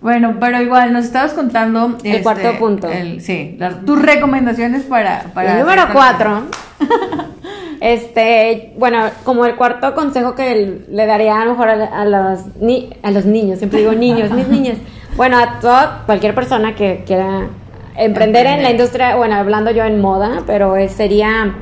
[0.00, 1.96] Bueno, pero igual nos estabas contando.
[2.02, 2.88] El este, cuarto punto.
[2.88, 5.22] el- sí, las- tus recomendaciones para.
[5.32, 6.42] para el número cuatro.
[7.80, 12.04] este, bueno, como el cuarto consejo que el- le daría a lo mejor a, a
[12.04, 14.76] los, ni- a los niños, siempre digo niños, mis niños.
[15.16, 17.48] Bueno, a toda, cualquier persona que quiera
[17.96, 18.70] emprender en la Emprender.
[18.72, 21.54] industria, bueno, hablando yo en moda, pero es- sería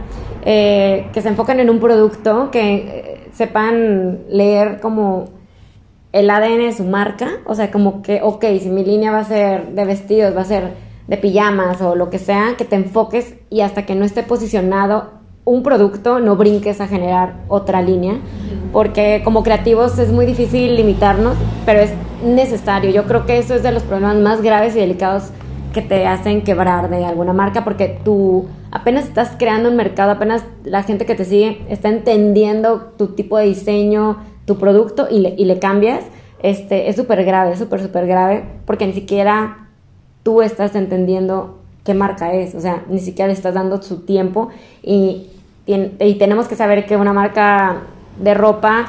[0.45, 5.29] eh, que se enfoquen en un producto, que eh, sepan leer como
[6.13, 9.25] el ADN de su marca, o sea, como que, ok, si mi línea va a
[9.25, 10.75] ser de vestidos, va a ser
[11.07, 15.21] de pijamas o lo que sea, que te enfoques y hasta que no esté posicionado
[15.45, 18.19] un producto, no brinques a generar otra línea,
[18.73, 21.35] porque como creativos es muy difícil limitarnos,
[21.67, 21.93] pero es
[22.25, 22.91] necesario.
[22.91, 25.31] Yo creo que eso es de los problemas más graves y delicados
[25.73, 30.45] que te hacen quebrar de alguna marca, porque tú apenas estás creando un mercado, apenas
[30.65, 35.35] la gente que te sigue está entendiendo tu tipo de diseño, tu producto y le,
[35.37, 36.05] y le cambias,
[36.43, 39.69] este, es súper grave, súper, súper grave, porque ni siquiera
[40.23, 44.49] tú estás entendiendo qué marca es, o sea, ni siquiera le estás dando su tiempo
[44.83, 45.29] y,
[45.67, 47.83] y tenemos que saber que una marca
[48.19, 48.87] de ropa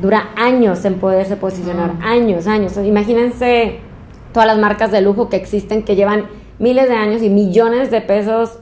[0.00, 2.76] dura años en poderse posicionar, años, años.
[2.76, 3.78] Imagínense
[4.32, 6.26] todas las marcas de lujo que existen que llevan
[6.58, 8.58] miles de años y millones de pesos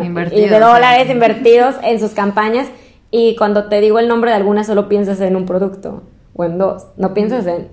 [0.00, 1.12] bueno, y de dólares sí.
[1.12, 2.68] invertidos en sus campañas
[3.10, 6.02] y cuando te digo el nombre de alguna solo piensas en un producto
[6.34, 7.68] o en dos, no piensas en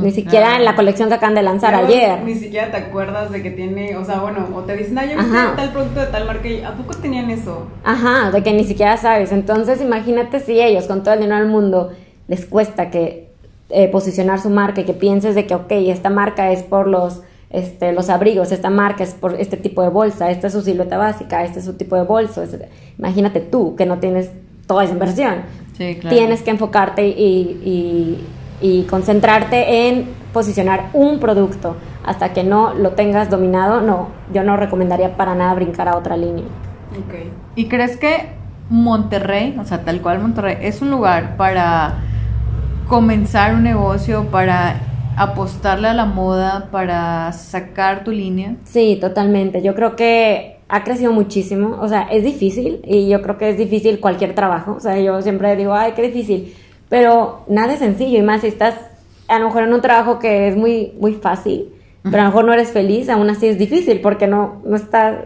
[0.00, 0.58] ni siquiera claro.
[0.58, 2.22] en la colección que acaban de lanzar ayer.
[2.22, 5.16] Ni siquiera te acuerdas de que tiene, o sea, bueno, o te dicen, ah, yo
[5.56, 7.66] tal producto de tal marca y ¿a poco tenían eso?
[7.82, 9.32] Ajá, de que ni siquiera sabes.
[9.32, 11.90] Entonces, imagínate si ellos, con todo el dinero del mundo,
[12.28, 13.32] les cuesta que
[13.70, 17.22] eh, posicionar su marca y que pienses de que, ok, esta marca es por los,
[17.54, 20.98] este, los abrigos, esta marca es por este tipo de bolsa, esta es su silueta
[20.98, 22.42] básica, este es su tipo de bolso.
[22.42, 24.30] este- Imagínate tú que no tienes
[24.66, 25.34] toda esa inversión.
[25.76, 26.16] Sí, claro.
[26.16, 27.14] Tienes que enfocarte y,
[27.64, 28.26] y-
[28.60, 31.76] y concentrarte en posicionar un producto.
[32.04, 36.16] Hasta que no lo tengas dominado, no, yo no recomendaría para nada brincar a otra
[36.16, 36.44] línea.
[36.92, 37.14] Ok.
[37.56, 38.28] ¿Y crees que
[38.70, 41.94] Monterrey, o sea, tal cual Monterrey, es un lugar para
[42.88, 44.76] comenzar un negocio, para
[45.16, 48.56] apostarle a la moda, para sacar tu línea?
[48.64, 49.62] Sí, totalmente.
[49.62, 51.78] Yo creo que ha crecido muchísimo.
[51.80, 54.74] O sea, es difícil y yo creo que es difícil cualquier trabajo.
[54.76, 56.54] O sea, yo siempre digo, ay, qué difícil.
[56.88, 58.74] Pero nada es sencillo y más si estás
[59.28, 61.72] a lo mejor en un trabajo que es muy, muy fácil,
[62.02, 65.16] pero a lo mejor no eres feliz, aún así es difícil porque no, no estás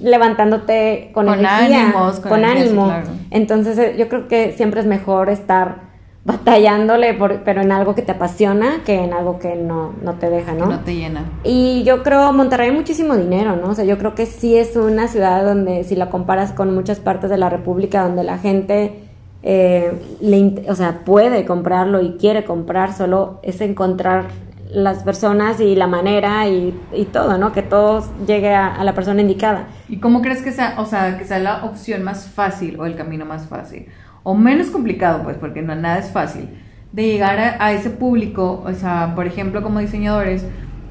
[0.00, 2.84] levantándote con, Con energía, ánimos, con con, energía, sí, ánimo.
[2.86, 3.10] claro.
[3.30, 5.87] Entonces eh, yo creo que siempre es mejor estar
[6.24, 10.28] batallándole, por- pero en algo que te apasiona que en algo que no, no te
[10.28, 10.66] deja, Que ¿no?
[10.66, 11.24] no te llena.
[11.44, 13.70] Y yo creo Monterrey muchísimo dinero, ¿no?
[13.70, 17.00] O sea, yo creo que sí es una ciudad donde, si la comparas con muchas
[17.00, 19.04] partes de la República, donde la gente,
[19.42, 24.26] eh, le o sea, puede comprarlo y quiere comprar, solo es encontrar
[24.70, 27.52] las personas y la manera y, y todo, ¿no?
[27.52, 29.68] Que todo llegue a, a la persona indicada.
[29.88, 32.94] ¿Y cómo crees que sea, o sea, que sea la opción más fácil o el
[32.94, 33.86] camino más fácil?
[34.22, 36.48] O menos complicado, pues, porque no nada es fácil.
[36.92, 40.44] De llegar a, a ese público, o sea, por ejemplo, como diseñadores,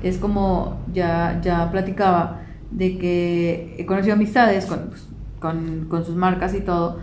[0.03, 5.07] es como ya, ya platicaba, de que he conocido amistades con, pues,
[5.39, 6.99] con, con sus marcas y todo,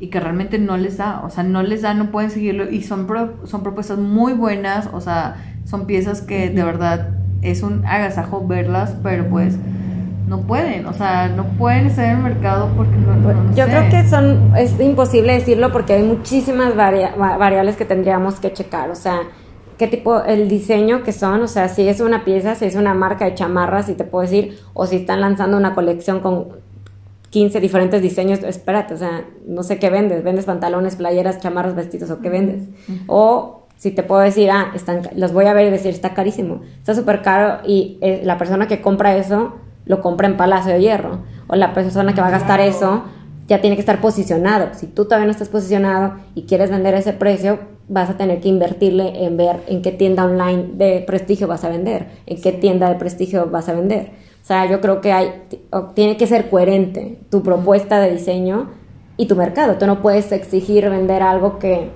[0.00, 2.82] y que realmente no les da, o sea, no les da, no pueden seguirlo, y
[2.82, 7.10] son, pro- son propuestas muy buenas, o sea, son piezas que de verdad
[7.42, 9.56] es un agasajo verlas, pero pues
[10.28, 13.64] no pueden, o sea, no pueden estar en el mercado porque no, no, no Yo
[13.64, 13.70] sé.
[13.70, 18.52] creo que son es imposible decirlo porque hay muchísimas varia- va- variables que tendríamos que
[18.52, 19.20] checar, o sea,
[19.78, 22.94] qué tipo el diseño que son, o sea, si es una pieza, si es una
[22.94, 26.48] marca de chamarras, si te puedo decir, o si están lanzando una colección con
[27.30, 32.10] 15 diferentes diseños, espérate, o sea, no sé qué vendes, vendes pantalones, playeras, chamarras, vestidos
[32.10, 32.64] o qué vendes.
[33.06, 36.62] O si te puedo decir, ah, están, los voy a ver y decir, está carísimo,
[36.78, 39.56] está súper caro y eh, la persona que compra eso
[39.88, 41.18] lo compra en Palacio de Hierro.
[41.48, 43.02] O la persona que va a gastar eso
[43.48, 44.68] ya tiene que estar posicionado.
[44.74, 48.48] Si tú todavía no estás posicionado y quieres vender ese precio, vas a tener que
[48.48, 52.90] invertirle en ver en qué tienda online de prestigio vas a vender, en qué tienda
[52.90, 54.10] de prestigio vas a vender.
[54.42, 55.42] O sea, yo creo que hay,
[55.94, 58.70] tiene que ser coherente tu propuesta de diseño
[59.16, 59.76] y tu mercado.
[59.78, 61.90] Tú no puedes exigir vender algo que,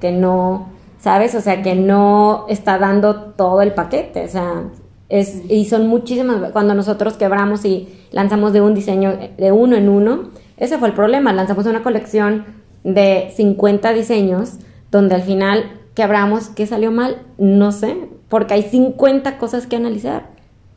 [0.00, 1.34] que no, ¿sabes?
[1.34, 4.24] O sea, que no está dando todo el paquete.
[4.24, 4.64] O sea,
[5.10, 9.88] es, y son muchísimas, cuando nosotros quebramos y lanzamos de un diseño de uno en
[9.88, 11.32] uno, ese fue el problema.
[11.32, 12.44] Lanzamos una colección
[12.84, 14.58] de 50 diseños
[14.90, 17.18] donde al final quebramos, ¿qué salió mal?
[17.38, 17.96] No sé,
[18.28, 20.28] porque hay 50 cosas que analizar.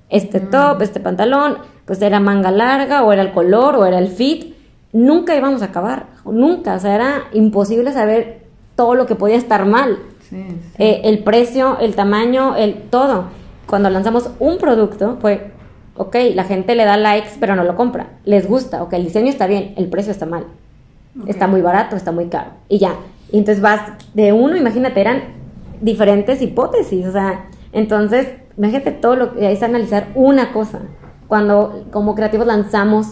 [0.10, 4.08] Este top, este pantalón, pues era manga larga, o era el color, o era el
[4.08, 4.56] fit.
[4.92, 6.76] Nunca íbamos a acabar, nunca.
[6.76, 9.98] O sea, era imposible saber todo lo que podía estar mal.
[10.30, 10.56] Sí, sí.
[10.78, 13.26] Eh, el precio, el tamaño, el todo.
[13.68, 15.52] Cuando lanzamos un producto fue,
[15.96, 18.08] ok, la gente le da likes, pero no lo compra.
[18.26, 20.46] Les gusta, ok, el diseño está bien, el precio está mal.
[21.28, 22.52] Está muy barato, está muy caro.
[22.70, 22.96] Y ya.
[23.32, 23.82] Y entonces vas
[24.14, 25.22] de uno, imagínate, eran
[25.82, 27.06] diferentes hipótesis.
[27.06, 30.80] O sea, entonces, imagínate todo lo que es analizar una cosa.
[31.28, 33.08] Cuando como creativos lanzamos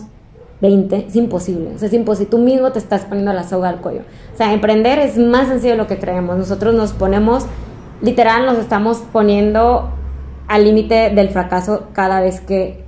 [0.61, 1.71] 20, es imposible.
[1.75, 2.29] O sea, es imposible.
[2.29, 4.01] Tú mismo te estás poniendo la soga al cuello.
[4.33, 6.37] O sea, emprender es más sencillo de lo que creemos.
[6.37, 7.45] Nosotros nos ponemos,
[8.01, 9.89] literal, nos estamos poniendo
[10.51, 12.83] al límite del fracaso cada vez que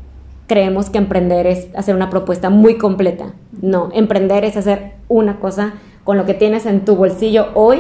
[0.48, 3.28] creemos que emprender es hacer una propuesta muy completa.
[3.62, 5.74] No, emprender es hacer una cosa
[6.04, 7.80] con lo que tienes en tu bolsillo hoy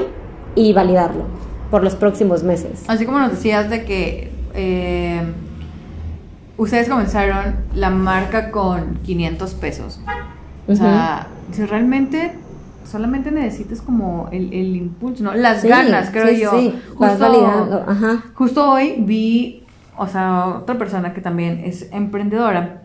[0.56, 1.26] y validarlo
[1.69, 2.84] por los próximos meses.
[2.88, 5.22] Así como nos decías de que eh,
[6.58, 10.00] ustedes comenzaron la marca con 500 pesos.
[10.67, 12.34] O sea, si realmente
[12.89, 15.34] solamente necesitas como el, el impulso, ¿no?
[15.34, 16.52] Las Sí, ganas, creo sí, yo.
[16.52, 18.24] sí, vas validando, ajá.
[18.36, 19.62] justo hoy vi,
[19.97, 22.82] o sea, otra persona que también es emprendedora,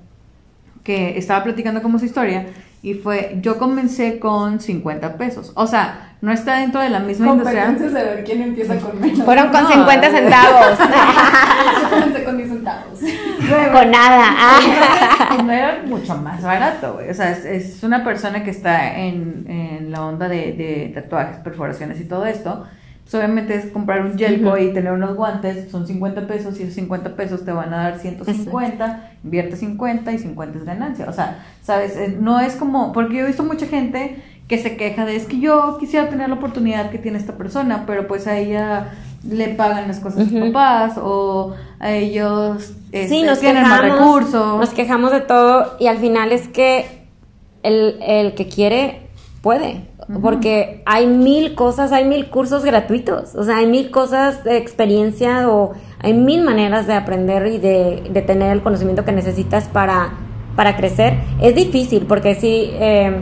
[0.83, 2.47] que estaba platicando como su historia,
[2.83, 5.53] y fue, yo comencé con 50 pesos.
[5.57, 7.71] O sea, no está dentro de la misma industria.
[7.73, 9.25] De ver quién empieza con menos.
[9.25, 9.69] Fueron con No.
[9.69, 10.79] 50 centavos.
[11.83, 12.99] Yo comencé con 10 centavos.
[13.73, 14.25] con nada.
[14.39, 15.39] Ah.
[15.45, 17.11] no era mucho más barato, güey.
[17.11, 21.39] O sea, es, es una persona que está en, en la onda de, de tatuajes,
[21.39, 22.65] perforaciones y todo esto.
[23.11, 26.75] Pues obviamente es comprar un gelco y tener unos guantes, son 50 pesos y esos
[26.75, 31.07] 50 pesos te van a dar 150, invierte 50 y 50 es ganancia.
[31.09, 31.97] O sea, ¿sabes?
[31.97, 35.25] Eh, No es como, porque yo he visto mucha gente que se queja de es
[35.25, 38.89] que yo quisiera tener la oportunidad que tiene esta persona, pero pues a ella
[39.27, 43.81] le pagan las cosas a sus papás o a ellos Sí, este, nos tienen más
[43.81, 44.59] quejamos, recursos.
[44.61, 46.85] nos quejamos de todo y al final es que
[47.63, 49.08] el, el que quiere
[49.43, 49.89] puede,
[50.21, 55.49] porque hay mil cosas, hay mil cursos gratuitos, o sea, hay mil cosas de experiencia
[55.49, 60.11] o hay mil maneras de aprender y de, de tener el conocimiento que necesitas para,
[60.57, 61.19] para crecer.
[61.41, 63.21] Es difícil porque sí, eh,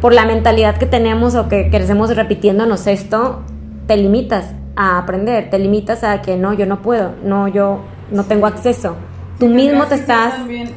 [0.00, 3.42] por la mentalidad que tenemos o que crecemos repitiéndonos esto,
[3.86, 8.24] te limitas a aprender, te limitas a que no, yo no puedo, no, yo no
[8.24, 8.96] tengo acceso.
[9.38, 10.34] Tú mismo te estás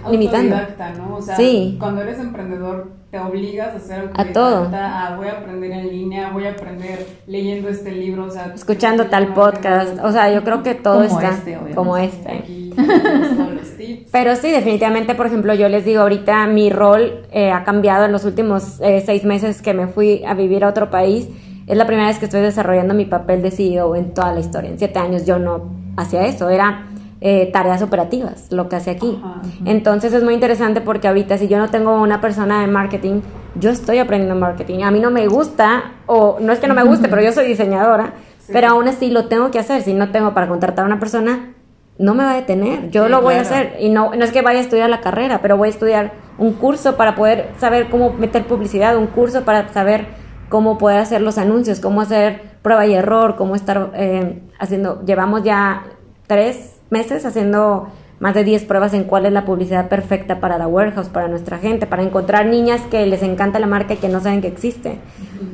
[0.10, 0.56] limitando.
[0.98, 1.18] ¿no?
[1.18, 1.76] O sea, Sí.
[1.80, 4.72] cuando eres emprendedor te obligas a ser A todo.
[4.74, 9.06] a voy a aprender en línea, voy a aprender leyendo este libro, o sea, Escuchando
[9.06, 12.32] tal podcast, o sea, yo creo que todo Como está este, como este.
[12.32, 12.74] Aquí
[13.56, 14.10] los tips.
[14.12, 18.12] Pero sí, definitivamente, por ejemplo, yo les digo ahorita, mi rol eh, ha cambiado en
[18.12, 21.30] los últimos eh, seis meses que me fui a vivir a otro país.
[21.68, 24.72] Es la primera vez que estoy desarrollando mi papel de CEO en toda la historia.
[24.72, 26.88] En siete años yo no hacía eso, era
[27.26, 29.18] eh, tareas operativas, lo que hace aquí.
[29.24, 29.42] Ajá.
[29.64, 33.22] Entonces es muy interesante porque ahorita si yo no tengo una persona de marketing,
[33.56, 34.84] yo estoy aprendiendo marketing.
[34.84, 37.48] A mí no me gusta, o no es que no me guste, pero yo soy
[37.48, 38.52] diseñadora, Sí.
[38.52, 39.84] pero aún así lo tengo que hacer.
[39.84, 41.54] Si no tengo para contratar a una persona,
[41.98, 42.90] no me va a detener.
[42.90, 43.78] Yo Sí, lo voy a hacer.
[43.80, 46.52] Y no, no es que vaya a estudiar la carrera, pero voy a estudiar un
[46.52, 50.08] curso para poder saber cómo meter publicidad, un curso para saber
[50.50, 55.02] cómo poder hacer los anuncios, cómo hacer prueba y error, cómo estar eh, haciendo.
[55.06, 55.84] Llevamos ya
[56.28, 57.88] tres meses haciendo
[58.20, 61.58] más de 10 pruebas en cuál es la publicidad perfecta para la warehouse, para nuestra
[61.58, 65.00] gente, para encontrar niñas que les encanta la marca y que no saben que existe.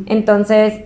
[0.06, 0.84] Entonces,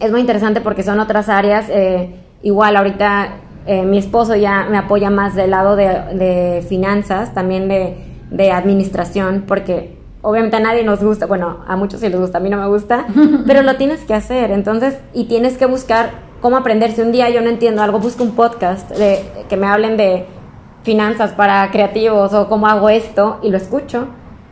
[0.00, 1.66] es muy interesante porque son otras áreas.
[1.68, 3.30] eh, igual ahorita
[3.66, 7.96] eh, mi esposo ya me apoya más del lado de, de finanzas, también de,
[8.30, 12.40] de administración, porque obviamente a nadie nos gusta, bueno, a muchos sí les gusta, a
[12.40, 13.06] mí no me gusta,
[13.46, 16.92] pero lo tienes que hacer, entonces, y tienes que buscar cómo aprender.
[16.92, 20.26] Si un día yo no entiendo algo, busco un podcast de, que me hablen de
[20.82, 24.08] finanzas para creativos o cómo hago esto y lo escucho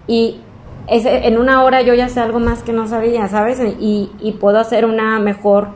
[0.06, 0.40] y
[0.88, 3.60] ese- en una hora yo ya sé algo más que no sabía, ¿sabes?
[3.80, 5.68] Y, y puedo hacer una mejor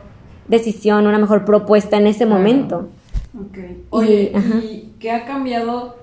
[0.47, 2.37] decisión, una mejor propuesta en ese Claro.
[2.37, 2.89] momento.
[3.39, 3.57] Ok.
[3.89, 4.55] Oye, Y- ajá.
[4.57, 5.97] ¿y qué ha cambiado?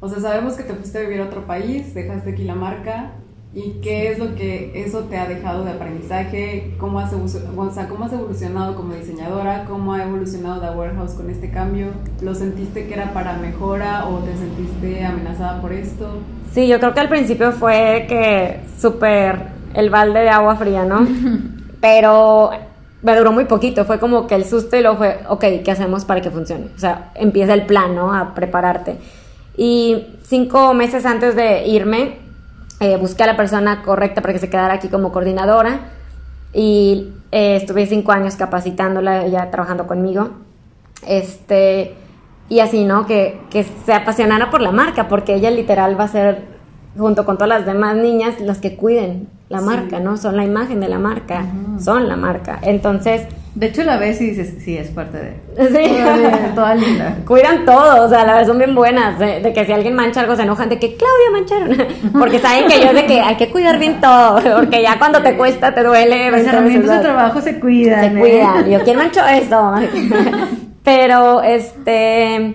[0.00, 3.12] O sea, sabemos que te fuiste a vivir a otro país, dejaste aquí la marca.
[3.52, 6.72] ¿Y qué es lo que eso te ha dejado de aprendizaje?
[6.78, 9.64] ¿Cómo has, o sea, ¿cómo has evolucionado como diseñadora?
[9.64, 11.88] ¿Cómo ha evolucionado The Warehouse con este cambio?
[12.22, 16.18] ¿Lo sentiste que era para mejora o te sentiste amenazada por esto?
[16.52, 21.04] Sí, yo creo que al principio fue que súper el balde de agua fría, ¿no?
[21.80, 22.50] Pero
[23.02, 26.04] me duró muy poquito, fue como que el susto y luego fue, ok, ¿qué hacemos
[26.04, 26.66] para que funcione?
[26.76, 28.14] O sea, empieza el plan, ¿no?
[28.14, 28.98] A prepararte.
[29.56, 32.29] Y cinco meses antes de irme,
[32.80, 35.80] eh, busqué a la persona correcta para que se quedara aquí como coordinadora
[36.52, 40.30] y eh, estuve cinco años capacitándola, ella trabajando conmigo.
[41.06, 41.94] Este,
[42.48, 43.06] y así, ¿no?
[43.06, 46.44] Que, que se apasionara por la marca, porque ella literal va a ser,
[46.98, 49.64] junto con todas las demás niñas, las que cuiden la Sí.
[49.66, 50.16] marca, ¿no?
[50.16, 51.44] Son la imagen de la marca,
[51.80, 52.58] son la marca.
[52.62, 53.26] Entonces,
[53.60, 55.68] De hecho, la ves y dices, sí, es parte de.
[55.68, 55.92] Sí.
[55.92, 57.18] Toda, toda linda.
[57.26, 59.18] Cuidan todo, o sea, la verdad son bien buenas.
[59.18, 62.12] De, de que si alguien mancha algo se enojan de que Claudia mancharon.
[62.18, 64.40] Porque saben que yo de que hay que cuidar bien todo.
[64.56, 66.30] Porque ya cuando te cuesta, te duele.
[66.30, 68.00] Las 20 herramientas de trabajo se cuidan.
[68.00, 68.18] se ¿eh?
[68.18, 68.70] cuidan.
[68.70, 69.74] Yo, ¿quién manchó esto?
[70.82, 72.54] Pero, este,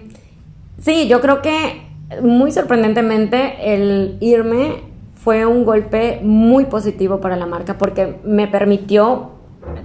[0.81, 1.83] sí, yo creo que
[2.23, 4.81] muy sorprendentemente el irme
[5.23, 9.33] fue un golpe muy positivo para la marca porque me permitió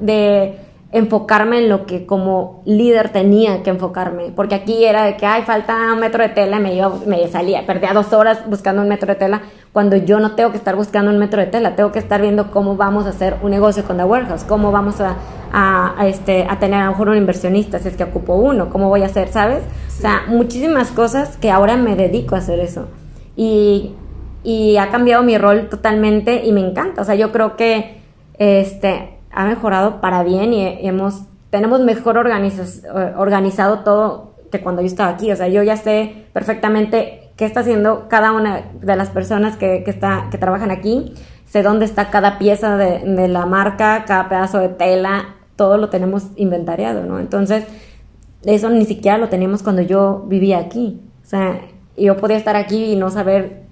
[0.00, 5.24] de enfocarme en lo que como líder tenía que enfocarme, porque aquí era de que,
[5.24, 8.82] ay, falta un metro de tela, y me, iba, me salía, perdía dos horas buscando
[8.82, 11.76] un metro de tela, cuando yo no tengo que estar buscando un metro de tela,
[11.76, 15.00] tengo que estar viendo cómo vamos a hacer un negocio con The Warehouse, cómo vamos
[15.00, 15.14] a,
[15.52, 18.68] a, a, este, a tener a lo mejor un inversionista, si es que ocupo uno,
[18.68, 19.62] cómo voy a hacer, ¿sabes?
[19.96, 22.88] O sea, muchísimas cosas que ahora me dedico a hacer eso.
[23.36, 23.94] Y,
[24.42, 28.00] y ha cambiado mi rol totalmente y me encanta, o sea, yo creo que
[28.38, 35.10] este ha mejorado para bien y, hemos tenemos mejor organizado todo que cuando yo estaba
[35.10, 35.30] aquí.
[35.32, 39.82] O sea, yo ya sé perfectamente qué está haciendo cada una de las personas que,
[39.84, 41.14] que, está, que trabajan aquí.
[41.46, 45.88] Sé dónde está cada pieza de, de, la marca, cada pedazo de tela, todo lo
[45.88, 47.18] tenemos inventariado, ¿no?
[47.18, 47.64] Entonces,
[48.44, 51.00] eso ni siquiera lo teníamos cuando yo vivía aquí.
[51.24, 51.60] O sea,
[51.96, 53.64] yo podía estar aquí y no saber,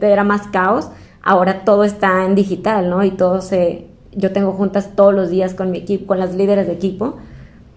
[0.00, 0.90] era más caos.
[1.22, 3.02] Ahora todo está en digital, ¿no?
[3.02, 3.86] Y todo se,
[4.16, 7.16] yo tengo juntas todos los días con mi equipo, con las líderes de equipo,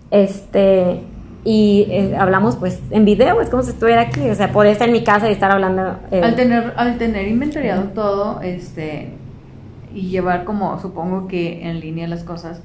[0.10, 1.02] este,
[1.44, 4.88] y eh, hablamos pues en video, es como si estuviera aquí, o sea, podría estar
[4.88, 6.00] en mi casa y estar hablando.
[6.12, 6.22] Eh.
[6.24, 9.14] Al tener, al tener inventariado todo, este,
[9.94, 12.62] y llevar como, supongo que en línea las cosas,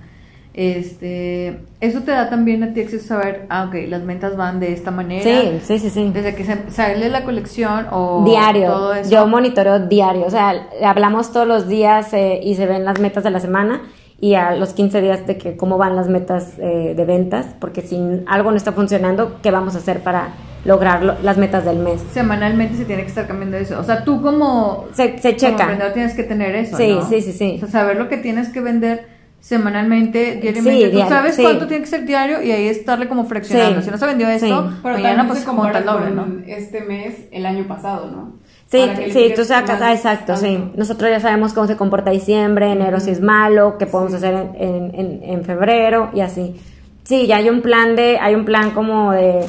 [0.54, 4.60] este, eso te da también a ti acceso a saber, ah, ok, las ventas van
[4.60, 5.24] de esta manera.
[5.24, 6.10] Sí, sí, sí, sí.
[6.14, 8.68] Desde que sale la colección o diario.
[8.68, 9.10] todo eso.
[9.10, 13.24] Yo monitoreo diario, o sea, hablamos todos los días eh, y se ven las metas
[13.24, 13.82] de la semana
[14.20, 17.82] y a los 15 días de que cómo van las metas eh, de ventas, porque
[17.82, 20.28] si algo no está funcionando, ¿qué vamos a hacer para
[20.64, 22.00] lograr lo, las metas del mes?
[22.12, 23.80] Semanalmente se tiene que estar cambiando eso.
[23.80, 25.56] O sea, tú como, se, se checa.
[25.56, 26.76] como vendedor tienes que tener eso.
[26.76, 27.08] Sí, ¿no?
[27.08, 27.54] sí, sí, sí.
[27.56, 29.13] O sea, saber lo que tienes que vender
[29.48, 30.80] semanalmente, diariamente.
[30.80, 31.42] Sí, Tú diario, sabes sí.
[31.42, 33.80] cuánto tiene que ser diario y ahí estarle como fraccionando.
[33.80, 34.76] Sí, Si no se vendió esto, sí.
[34.82, 36.26] Pero mañana también pues se monta el doble, ¿no?
[36.46, 38.32] este mes el año pasado, ¿no?
[38.66, 38.80] Sí,
[39.12, 40.56] sí, tú sacas, ah, exacto, sí.
[40.56, 40.72] alto.
[40.76, 44.16] Nosotros ya sabemos cómo se comporta diciembre, enero si es malo, qué podemos Sí.
[44.16, 46.58] hacer en, en, en- en febrero y así.
[47.04, 49.44] Sí, ya hay un plan de, hay un plan como de,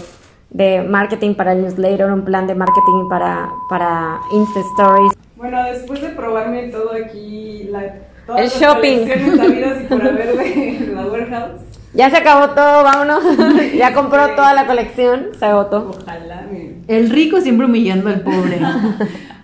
[0.49, 5.13] de marketing para el newsletter, un plan de marketing para, para Insta Stories.
[5.37, 7.95] Bueno, después de probarme todo aquí, la,
[8.25, 8.97] todas El las shopping.
[8.99, 11.61] colecciones habidas y por haber de la warehouse,
[11.93, 13.23] Ya se acabó todo, vámonos.
[13.77, 15.91] ya compró toda la colección, se agotó.
[16.01, 16.45] ojalá.
[16.51, 16.83] miren.
[16.87, 18.59] El rico siempre humillando al pobre.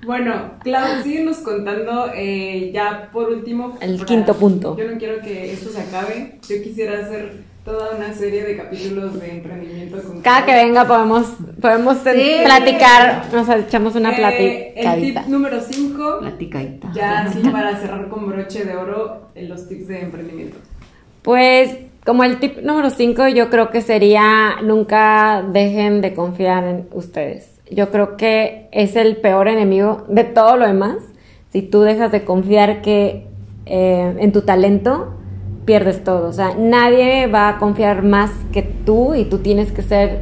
[0.05, 3.77] Bueno, Clau, síguenos contando eh, ya por último.
[3.82, 4.75] El para- quinto punto.
[4.77, 6.39] Yo no quiero que esto se acabe.
[6.49, 11.28] Yo quisiera hacer toda una serie de capítulos de emprendimiento con Cada que venga podemos,
[11.62, 12.38] podemos Sí.
[12.43, 15.22] platicar, nos echamos una Eh, el platicadita.
[15.24, 16.91] tip número 5, Platicadita.
[16.93, 20.57] ya así para cerrar con broche de oro en los tips de emprendimiento.
[21.22, 26.88] Pues como el tip número 5 yo creo que sería nunca dejen de confiar en
[26.93, 27.59] ustedes.
[27.70, 30.97] Yo creo que es el peor enemigo de todo lo demás.
[31.53, 33.28] Si tú dejas de confiar que
[33.68, 35.14] eh, en tu talento,
[35.66, 36.28] pierdes todo.
[36.28, 40.20] O sea, nadie va a confiar más que tú y tú tienes que ser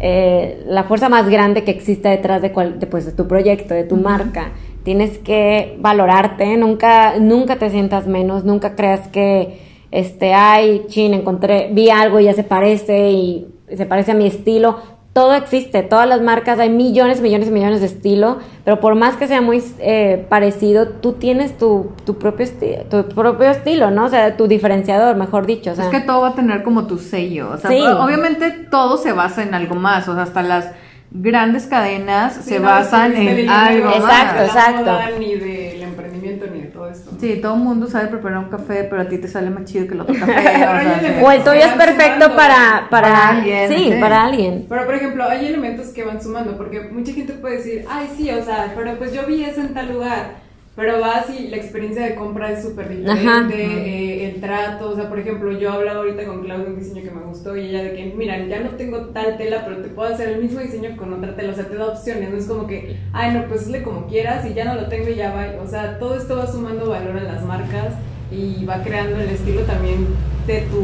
[0.00, 3.74] eh, la fuerza más grande que exista detrás de, cual, de, pues, de tu proyecto,
[3.74, 4.52] de tu marca.
[4.82, 9.58] Tienes que valorarte, nunca, nunca te sientas menos, nunca creas que,
[9.90, 14.26] este, ay, chin, encontré, vi algo y ya se parece y se parece a mi
[14.26, 14.78] estilo.
[15.12, 19.16] Todo existe, todas las marcas, hay millones, millones y millones de estilo, pero por más
[19.16, 22.46] que sea muy eh, parecido, tú tienes tu, tu, propio
[22.88, 24.04] tu propio estilo, ¿no?
[24.04, 25.72] O sea, tu diferenciador, mejor dicho.
[25.72, 27.50] O sea, Es que todo va a tener como tu sello.
[27.52, 27.80] O sea, Sí.
[27.80, 30.06] obviamente todo se basa en algo más.
[30.08, 30.70] O sea, hasta las
[31.10, 34.46] grandes cadenas Sí, se no, basan en algo Exacto, más.
[34.46, 34.80] exacto.
[34.92, 37.10] moda, Ni del emprendimiento, ni de todo esto.
[37.20, 39.86] Sí, todo el mundo sabe preparar un café, pero a ti te sale más chido
[39.86, 40.32] que el otro café.
[40.32, 44.00] o sea, o el tuyo es perfecto para, para, Para alguien, sí, sí.
[44.00, 44.66] para alguien.
[44.68, 48.30] Pero, por ejemplo, hay elementos que van sumando, porque mucha gente puede decir, ay, sí,
[48.30, 50.49] o sea, pero pues yo vi eso en tal lugar.
[50.80, 53.46] Pero vas y la experiencia de compra es súper diferente, Ajá.
[53.52, 56.78] eh, el trato, o sea, por ejemplo, yo he hablado ahorita con Claudia de un
[56.78, 59.82] diseño que me gustó y ella de que, mira, ya no tengo tal tela, pero
[59.82, 62.38] te puedo hacer el mismo diseño con otra tela, o sea, te da opciones, no
[62.38, 65.16] es como que, ay, no, pues hazle como quieras y ya no lo tengo y
[65.16, 67.92] ya va, o sea, todo esto va sumando valor a las marcas
[68.32, 70.06] y va creando el estilo también
[70.46, 70.82] de tu,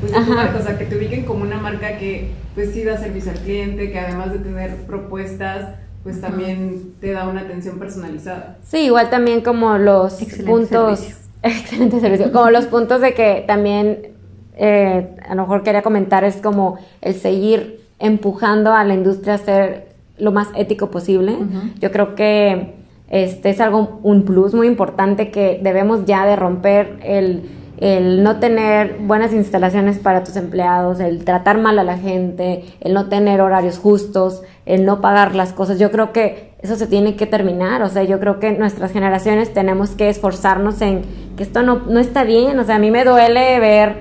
[0.00, 2.84] pues, de tu marca, o sea, que te ubiquen como una marca que pues sí
[2.84, 7.78] da servicio al cliente, que además de tener propuestas, pues también te da una atención
[7.78, 8.58] personalizada.
[8.62, 11.16] Sí, igual también como los Excelente puntos, servicio.
[11.42, 14.08] excelente servicio, como los puntos de que también
[14.56, 19.38] eh, a lo mejor quería comentar es como el seguir empujando a la industria a
[19.38, 19.88] ser
[20.18, 21.36] lo más ético posible.
[21.78, 22.74] Yo creo que
[23.08, 27.48] este es algo, un plus muy importante que debemos ya de romper el,
[27.80, 32.92] el no tener buenas instalaciones para tus empleados, el tratar mal a la gente, el
[32.92, 35.78] no tener horarios justos, el no pagar las cosas.
[35.78, 37.82] Yo creo que eso se tiene que terminar.
[37.82, 41.02] O sea, yo creo que nuestras generaciones tenemos que esforzarnos en
[41.36, 42.58] que esto no, no está bien.
[42.58, 43.96] O sea, a mí me duele ver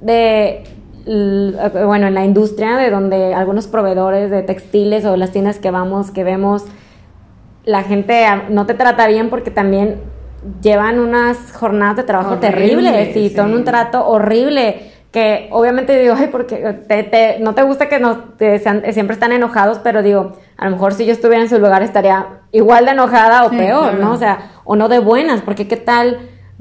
[0.00, 0.64] de
[1.04, 6.10] bueno, en la industria de donde algunos proveedores de textiles o las tiendas que vamos,
[6.10, 6.66] que vemos,
[7.64, 10.00] la gente no te trata bien porque también
[10.62, 16.28] llevan unas jornadas de trabajo terribles y son un trato horrible que obviamente digo, ay,
[16.30, 20.94] porque te, no te gusta que no, siempre están enojados, pero digo, a lo mejor
[20.94, 24.12] si yo estuviera en su lugar estaría igual de enojada o peor, ¿no?
[24.12, 26.18] O sea, o no de buenas, porque qué tal,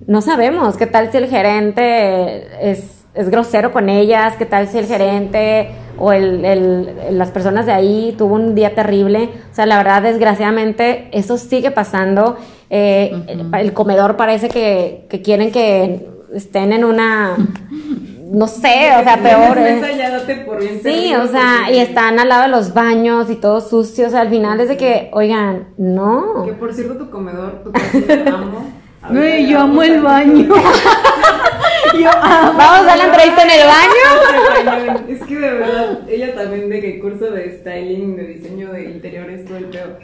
[0.08, 4.80] no sabemos, qué tal si el gerente es, es grosero con ellas, qué tal si
[4.80, 5.70] el gerente
[6.00, 9.30] o el, el, las personas de ahí tuvo un día terrible.
[9.52, 12.38] O sea, la verdad, desgraciadamente, eso sigue pasando.
[12.70, 13.11] Eh,
[13.53, 17.36] el, comedor parece que, que quieren que estén en una
[18.30, 19.57] no sé, o sea, peor.
[20.84, 24.22] sí, o sea, y están al lado de los baños y todo sucio, o sea,
[24.22, 26.45] al final es de que, oigan, no.
[26.45, 28.72] Que por cierto tu comedor, tu cocina, amo.
[29.47, 30.47] yo amo el baño.
[31.99, 35.07] yo Vamos a la entrevista en el baño.
[35.07, 39.45] Es que de verdad, ella también de que curso de styling, de diseño de interiores,
[39.45, 39.97] todo el peor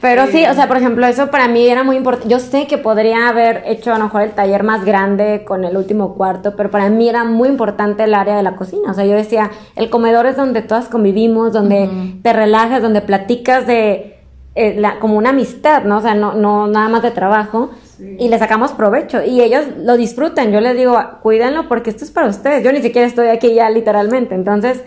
[0.00, 2.28] pero sí, o sea, por ejemplo, eso para mí era muy importante.
[2.28, 5.76] Yo sé que podría haber hecho a lo mejor el taller más grande con el
[5.76, 8.90] último cuarto, pero para mí era muy importante el área de la cocina.
[8.90, 13.66] O sea, yo decía, el comedor es donde todas convivimos, donde te relajas, donde platicas
[13.66, 14.16] de
[14.54, 15.98] eh, la, como una amistad, ¿no?
[15.98, 17.70] O sea, no, no nada más de trabajo.
[18.18, 19.22] Y le sacamos provecho.
[19.24, 20.52] Y ellos lo disfrutan.
[20.52, 22.62] Yo les digo, cuídenlo porque esto es para ustedes.
[22.62, 24.34] Yo ni siquiera estoy aquí ya literalmente.
[24.34, 24.82] Entonces,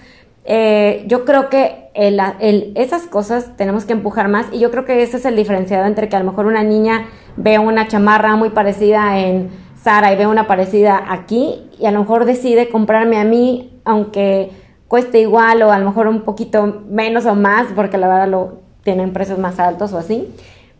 [0.45, 5.01] eh, yo creo que el, esas cosas tenemos que empujar más y yo creo que
[5.03, 8.51] ese es el diferenciado entre que a lo mejor una niña ve una chamarra muy
[8.51, 9.49] parecida en
[9.81, 14.51] Sara y ve una parecida aquí y a lo mejor decide comprarme a mí aunque
[14.87, 18.59] cueste igual o a lo mejor un poquito menos o más porque la verdad lo
[18.83, 20.33] tienen precios más altos o así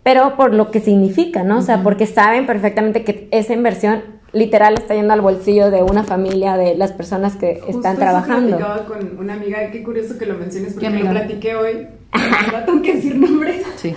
[0.04, 1.60] pero por lo que significa, ¿no?
[1.60, 4.02] O sea, porque saben perfectamente que esa inversión
[4.32, 8.60] literal está yendo al bolsillo de una familia de las personas que están trabajando.
[8.60, 11.88] Yo con una amiga, qué curioso que lo menciones porque lo platiqué hoy.
[12.52, 13.64] No tengo que decir nombres.
[13.76, 13.94] Sí.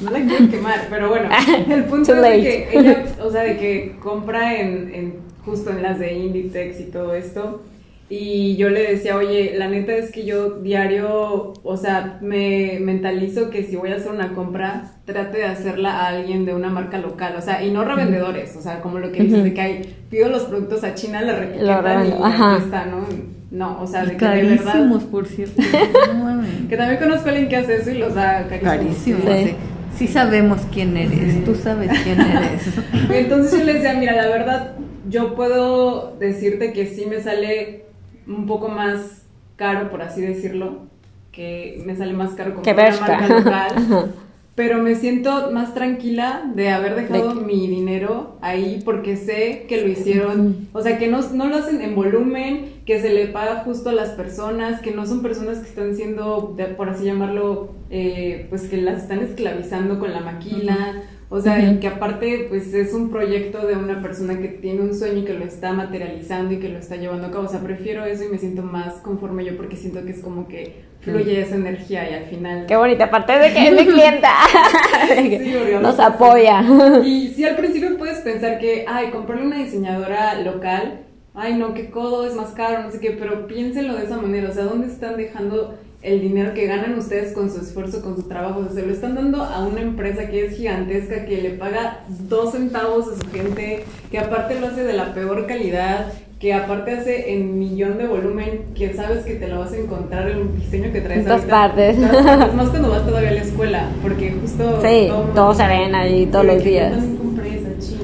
[0.00, 1.28] No la quiero quemar, pero bueno,
[1.68, 5.14] el punto es de que ella, o sea, de que compra en, en
[5.44, 7.62] justo en las de Inditex y todo esto
[8.10, 13.48] y yo le decía, oye, la neta es que yo diario, o sea, me mentalizo
[13.48, 16.98] que si voy a hacer una compra, trate de hacerla a alguien de una marca
[16.98, 19.96] local, o sea, y no revendedores, o sea, como lo que dices de que hay,
[20.10, 21.66] pido los productos a China, la requieren
[22.06, 23.06] y ya está, ¿no?
[23.50, 25.00] No, o sea, de que de verdad.
[25.10, 25.62] por cierto.
[26.68, 29.22] que también conozco a alguien que hace eso y los da carísimos.
[29.22, 29.54] Sí.
[29.96, 30.08] sí.
[30.08, 32.62] sabemos quién eres, tú sabes quién eres.
[33.10, 34.72] Entonces yo le decía, mira, la verdad,
[35.08, 37.83] yo puedo decirte que sí me sale
[38.26, 40.86] un poco más caro, por así decirlo,
[41.32, 44.14] que me sale más caro como una marca local.
[44.54, 49.88] pero me siento más tranquila de haber dejado mi dinero ahí porque sé que lo
[49.88, 53.88] hicieron, o sea, que no, no, lo hacen en volumen, que se le paga justo
[53.88, 58.68] a las personas, que no son personas que están siendo, por así llamarlo, eh, pues
[58.68, 61.02] que las están esclavizando con la maquila.
[61.30, 64.94] O sea, y que aparte, pues es un proyecto de una persona que tiene un
[64.94, 67.44] sueño y que lo está materializando y que lo está llevando a cabo.
[67.44, 70.46] O sea, prefiero eso y me siento más conforme yo porque siento que es como
[70.46, 72.66] que fluye esa energía y al final.
[72.66, 74.32] Qué bonita, aparte de que es mi clienta.
[75.82, 76.62] Nos apoya.
[77.04, 81.00] Y sí, al principio puedes pensar que, ay, comprarle una diseñadora local,
[81.34, 84.48] ay, no, qué codo, es más caro, no sé qué, pero piénsenlo de esa manera.
[84.48, 85.74] O sea, ¿dónde están dejando
[86.04, 88.60] el dinero que ganan ustedes con su esfuerzo, con su trabajo.
[88.60, 92.00] O sea, se lo están dando a una empresa que es gigantesca, que le paga
[92.28, 96.90] dos centavos a su gente, que aparte lo hace de la peor calidad, que aparte
[96.92, 100.60] hace en millón de volumen, que sabes que te lo vas a encontrar en el
[100.60, 101.20] diseño que traes.
[101.20, 101.96] En todas partes.
[101.98, 104.82] Más cuando vas todavía a la escuela, porque justo...
[104.82, 107.02] Sí, todos se ven ahí todos los días.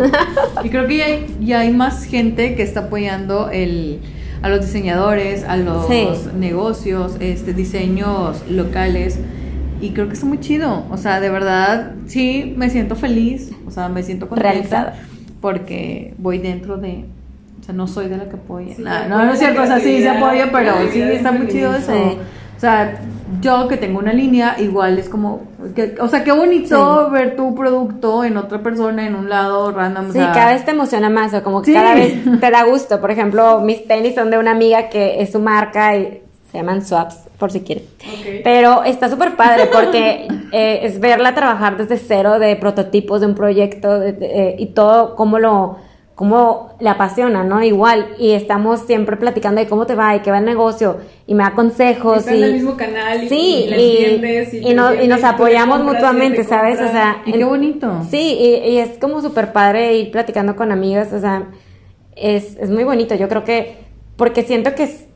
[0.65, 4.01] y creo que ya hay, ya hay más gente que está apoyando el
[4.43, 5.89] a los diseñadores, a los
[6.35, 9.19] negocios, este, diseños locales.
[9.81, 10.85] Y creo que está muy chido.
[10.91, 13.53] O sea, de verdad, sí, me siento feliz.
[13.67, 14.95] O sea, me siento contenta.
[15.41, 17.05] Porque voy dentro de.
[17.61, 18.75] O sea, no soy de la que apoya.
[18.79, 19.63] no, no, es cierto.
[19.63, 22.19] O sea, sí se apoya, pero sí, está muy chido eso.
[22.61, 23.01] O sea,
[23.41, 25.41] yo que tengo una línea, igual es como,
[25.75, 27.11] que, o sea, qué bonito Sí.
[27.11, 30.11] ver tu producto en otra persona, en un lado random.
[30.11, 31.73] o Sí, sea, cada vez te emociona más, o como que Sí.
[31.73, 33.01] cada vez te da gusto.
[33.01, 36.21] Por ejemplo, mis tenis son de una amiga que es su marca y
[36.53, 37.85] se llaman Swaps, por si quieren.
[38.45, 43.35] Pero está súper padre porque eh, es verla trabajar desde cero de prototipos de un
[43.35, 45.77] proyecto de- de- eh, y todo cómo lo
[46.21, 47.63] cómo le apasiona, ¿no?
[47.65, 51.33] Igual, y estamos siempre platicando de cómo te va y qué va el negocio, y
[51.35, 52.19] me da consejos.
[52.19, 55.25] Está y, en el mismo canal y, sí, y, y, entiendes y no- y nos
[55.25, 56.79] apoyamos mutuamente, ¿sabes?
[56.79, 58.03] O sea, Y qué bonito.
[58.11, 61.45] Sí, y, y es como súper padre ir platicando con amigas, o sea,
[62.17, 63.15] es, es muy bonito.
[63.15, 63.79] Yo creo que,
[64.17, 65.07] porque siento que, es-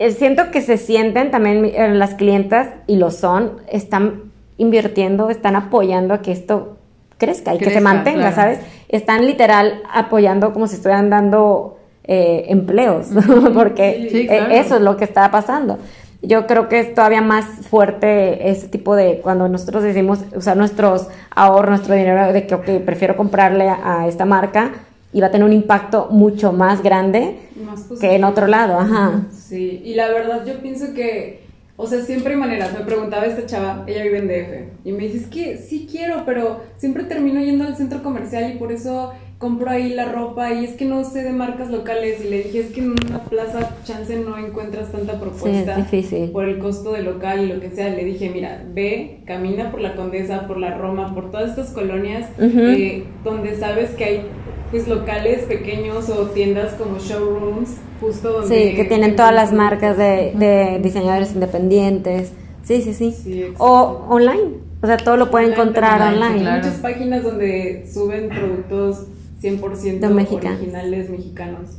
[0.00, 4.24] eh, siento que se sienten también eh, las clientas, y lo son, están
[4.58, 6.76] invirtiendo, están apoyando a que esto
[7.16, 8.36] crezca y que se mantenga, claro.
[8.36, 8.58] ¿sabes?
[8.90, 13.06] Están literal apoyando como si estuvieran dando eh, empleos,
[13.54, 14.52] porque Sí, claro.
[14.52, 15.78] eso es lo que está pasando.
[16.22, 21.06] Yo creo que es todavía más fuerte ese tipo de cuando nosotros decimos usar nuestros
[21.34, 24.72] ahorros, nuestro dinero, de que, ok, prefiero comprarle a, a esta marca
[25.12, 29.22] y va a tener un impacto mucho más grande Más que en otro lado, ajá.
[29.32, 31.46] Sí, y la verdad yo pienso que,
[31.80, 32.74] o sea, siempre hay maneras.
[32.78, 36.24] Me preguntaba esta chava, ella vive en DF, y me dice, es que sí quiero,
[36.26, 40.66] pero siempre termino yendo al centro comercial y por eso compro ahí la ropa y
[40.66, 43.76] es que no sé de marcas locales y le dije, es que en una plaza
[43.84, 45.76] chance no encuentras tanta propuesta.
[45.76, 46.30] Sí, es difícil.
[46.32, 49.80] Por el costo de local y lo que sea, le dije, mira, ve, camina por
[49.80, 54.22] la Condesa, por la Roma, por todas estas colonias eh, donde sabes que hay
[54.70, 58.48] pues locales pequeños o tiendas como showrooms, justo donde...
[58.70, 62.32] Sí, que tienen todas las marcas de, de diseñadores independientes.
[62.62, 63.52] Sí, sí, sí.
[63.58, 64.58] O online.
[64.82, 66.64] O sea, todo lo pueden encontrar online, claro.
[66.64, 69.06] Muchas páginas donde suben productos
[69.42, 70.58] 100% De mexicanos.
[70.60, 71.70] originales mexicanos.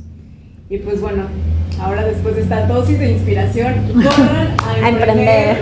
[0.68, 1.24] Y pues bueno,
[1.80, 5.56] ahora después de esta dosis de inspiración, corran a, A emprender,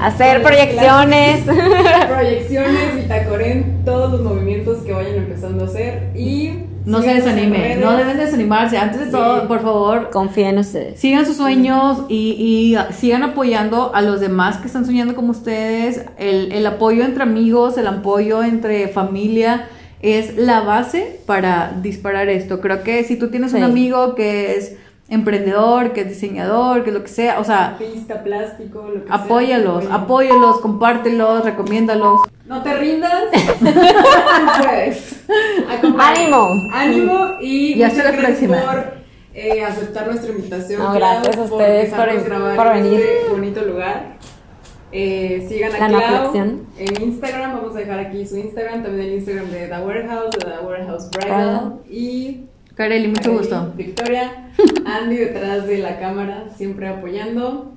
[0.00, 1.42] a hacer proyecciones.
[1.44, 6.50] clases, proyecciones, bitacoren todos los movimientos que vayan empezando a hacer y
[6.84, 7.78] No se redes.
[7.80, 8.76] no deben desanimarse.
[8.78, 9.12] Antes de Sí.
[9.12, 10.98] todo, por favor, Confía en ustedes.
[11.00, 16.04] sigan sus sueños y, y sigan apoyando a los demás que están soñando como ustedes.
[16.18, 19.66] El, el apoyo entre amigos, el apoyo entre familia
[20.00, 22.60] es la base para disparar esto.
[22.60, 24.76] Creo que si tú tienes un amigo que es
[25.12, 29.14] emprendedor, que es diseñador, que lo que sea, o sea, Artista, plástico, lo que sea,
[29.16, 29.92] apóyalos, apoyen.
[29.92, 32.20] apóyalos, compártelos, recomiéndalos.
[32.46, 33.24] No te rindas.
[35.70, 35.98] Acompáñanos.
[35.98, 36.46] ¡Ánimo!
[36.72, 38.72] Ánimo y, Y hasta muchas la gracias próxima.
[38.72, 39.02] por
[39.34, 40.82] eh, aceptar nuestra invitación.
[40.82, 43.00] No, gracias a ustedes por- grabar por en venir.
[43.00, 44.16] este bonito lugar.
[44.94, 46.66] Eh, sigan a La Clau en
[47.02, 50.66] Instagram, vamos a dejar aquí su Instagram, también el Instagram de The Warehouse, de The
[50.66, 51.72] Warehouse Bridal Bridal.
[51.90, 52.44] y
[52.74, 53.72] Kareli, mucho Kareli, gusto.
[53.76, 54.50] Victoria,
[54.84, 57.72] Andy detrás de la cámara, siempre apoyando.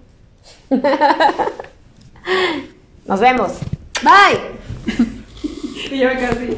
[3.06, 3.54] Nos vemos.
[4.04, 4.39] Bye.
[5.91, 6.58] Y yo casi.